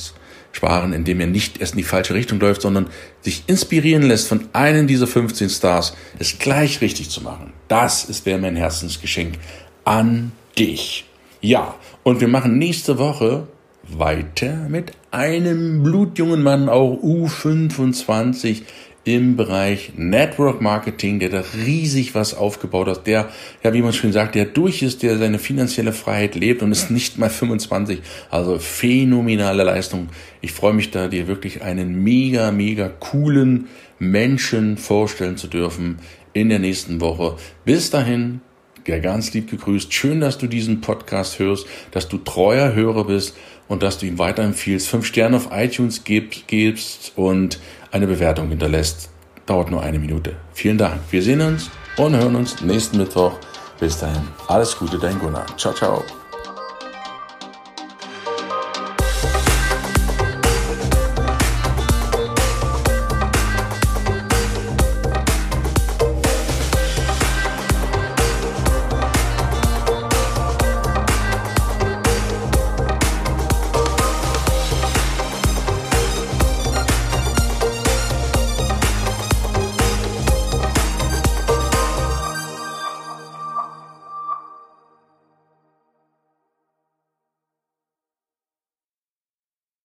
sparen, 0.53 0.93
indem 0.93 1.21
er 1.21 1.27
nicht 1.27 1.61
erst 1.61 1.75
in 1.75 1.79
die 1.79 1.85
falsche 1.85 2.15
Richtung 2.15 2.41
läuft, 2.41 2.63
sondern 2.63 2.89
sich 3.21 3.45
inspirieren 3.47 4.03
lässt 4.03 4.29
von 4.29 4.49
einem 4.53 4.87
dieser 4.87 5.07
15 5.07 5.51
Stars, 5.51 5.95
es 6.19 6.39
gleich 6.39 6.81
richtig 6.81 7.11
zu 7.11 7.23
machen. 7.23 7.53
Das 7.69 8.05
ist 8.05 8.27
wäre 8.27 8.39
mein 8.39 8.57
Herzensgeschenk 8.57 9.39
an 9.85 10.33
dich. 10.59 11.05
Ja, 11.41 11.75
und 12.03 12.21
wir 12.21 12.29
machen 12.29 12.59
nächste 12.59 12.99
Woche 12.99 13.47
weiter 13.89 14.69
mit 14.69 14.93
einem 15.11 15.83
blutjungen 15.83 16.43
Mann, 16.43 16.69
auch 16.69 16.99
U25, 17.03 18.63
im 19.07 19.37
Bereich 19.37 19.93
Network 19.97 20.61
Marketing, 20.61 21.21
der 21.21 21.29
da 21.29 21.45
riesig 21.65 22.17
was 22.17 22.35
aufgebaut 22.35 22.89
hat, 22.89 23.07
der, 23.07 23.29
ja, 23.63 23.73
wie 23.73 23.81
man 23.81 23.93
schön 23.93 24.13
sagt, 24.13 24.35
der 24.35 24.47
durch 24.47 24.83
ist, 24.83 25.05
der 25.05 25.17
seine 25.17 25.39
finanzielle 25.39 25.93
Freiheit 25.93 26.35
lebt 26.35 26.61
und 26.61 26.73
ist 26.73 26.91
nicht 26.91 27.17
mal 27.17 27.31
25. 27.31 28.01
Also 28.31 28.59
phänomenale 28.59 29.63
Leistung. 29.63 30.09
Ich 30.41 30.51
freue 30.51 30.75
mich 30.75 30.91
da, 30.91 31.07
dir 31.07 31.29
wirklich 31.29 31.63
einen 31.63 32.03
mega, 32.03 32.51
mega 32.51 32.89
coolen 32.89 33.69
Menschen 34.01 34.77
vorstellen 34.77 35.37
zu 35.37 35.47
dürfen 35.47 35.99
in 36.33 36.49
der 36.49 36.59
nächsten 36.59 37.01
Woche. 37.01 37.37
Bis 37.65 37.91
dahin, 37.91 38.41
ja, 38.89 38.99
ganz 38.99 39.33
lieb 39.35 39.49
gegrüßt. 39.51 39.93
Schön, 39.95 40.21
dass 40.21 40.37
du 40.37 40.49
diesen 40.49 40.81
Podcast 40.81 41.39
hörst, 41.39 41.69
dass 41.93 42.09
du 42.09 42.19
treuer 42.19 42.75
Hörer 42.75 43.05
bist 43.05 43.37
und 43.69 43.85
dass 43.85 43.99
du 43.99 44.07
ihm 44.07 44.19
weiterempfiehlst, 44.19 44.89
fünf 44.89 45.07
Sterne 45.07 45.37
auf 45.37 45.49
iTunes 45.53 46.03
gibst 46.05 47.13
und 47.17 47.61
eine 47.97 48.07
Bewertung 48.07 48.49
hinterlässt. 48.49 49.11
Dauert 49.47 49.71
nur 49.71 49.83
eine 49.83 49.99
Minute. 49.99 50.37
Vielen 50.53 50.79
Dank. 50.79 51.01
Wir 51.11 51.23
sehen 51.23 51.41
uns 51.41 51.71
und 51.97 52.15
hören 52.15 52.37
uns 52.37 52.61
nächsten 52.61 52.99
Mittwoch. 52.99 53.33
Bis 53.81 53.99
dahin. 53.99 54.23
Alles 54.49 54.77
Gute, 54.79 54.99
dein 54.99 55.19
Gunnar. 55.19 55.47
Ciao, 55.57 55.73
ciao. 55.73 56.03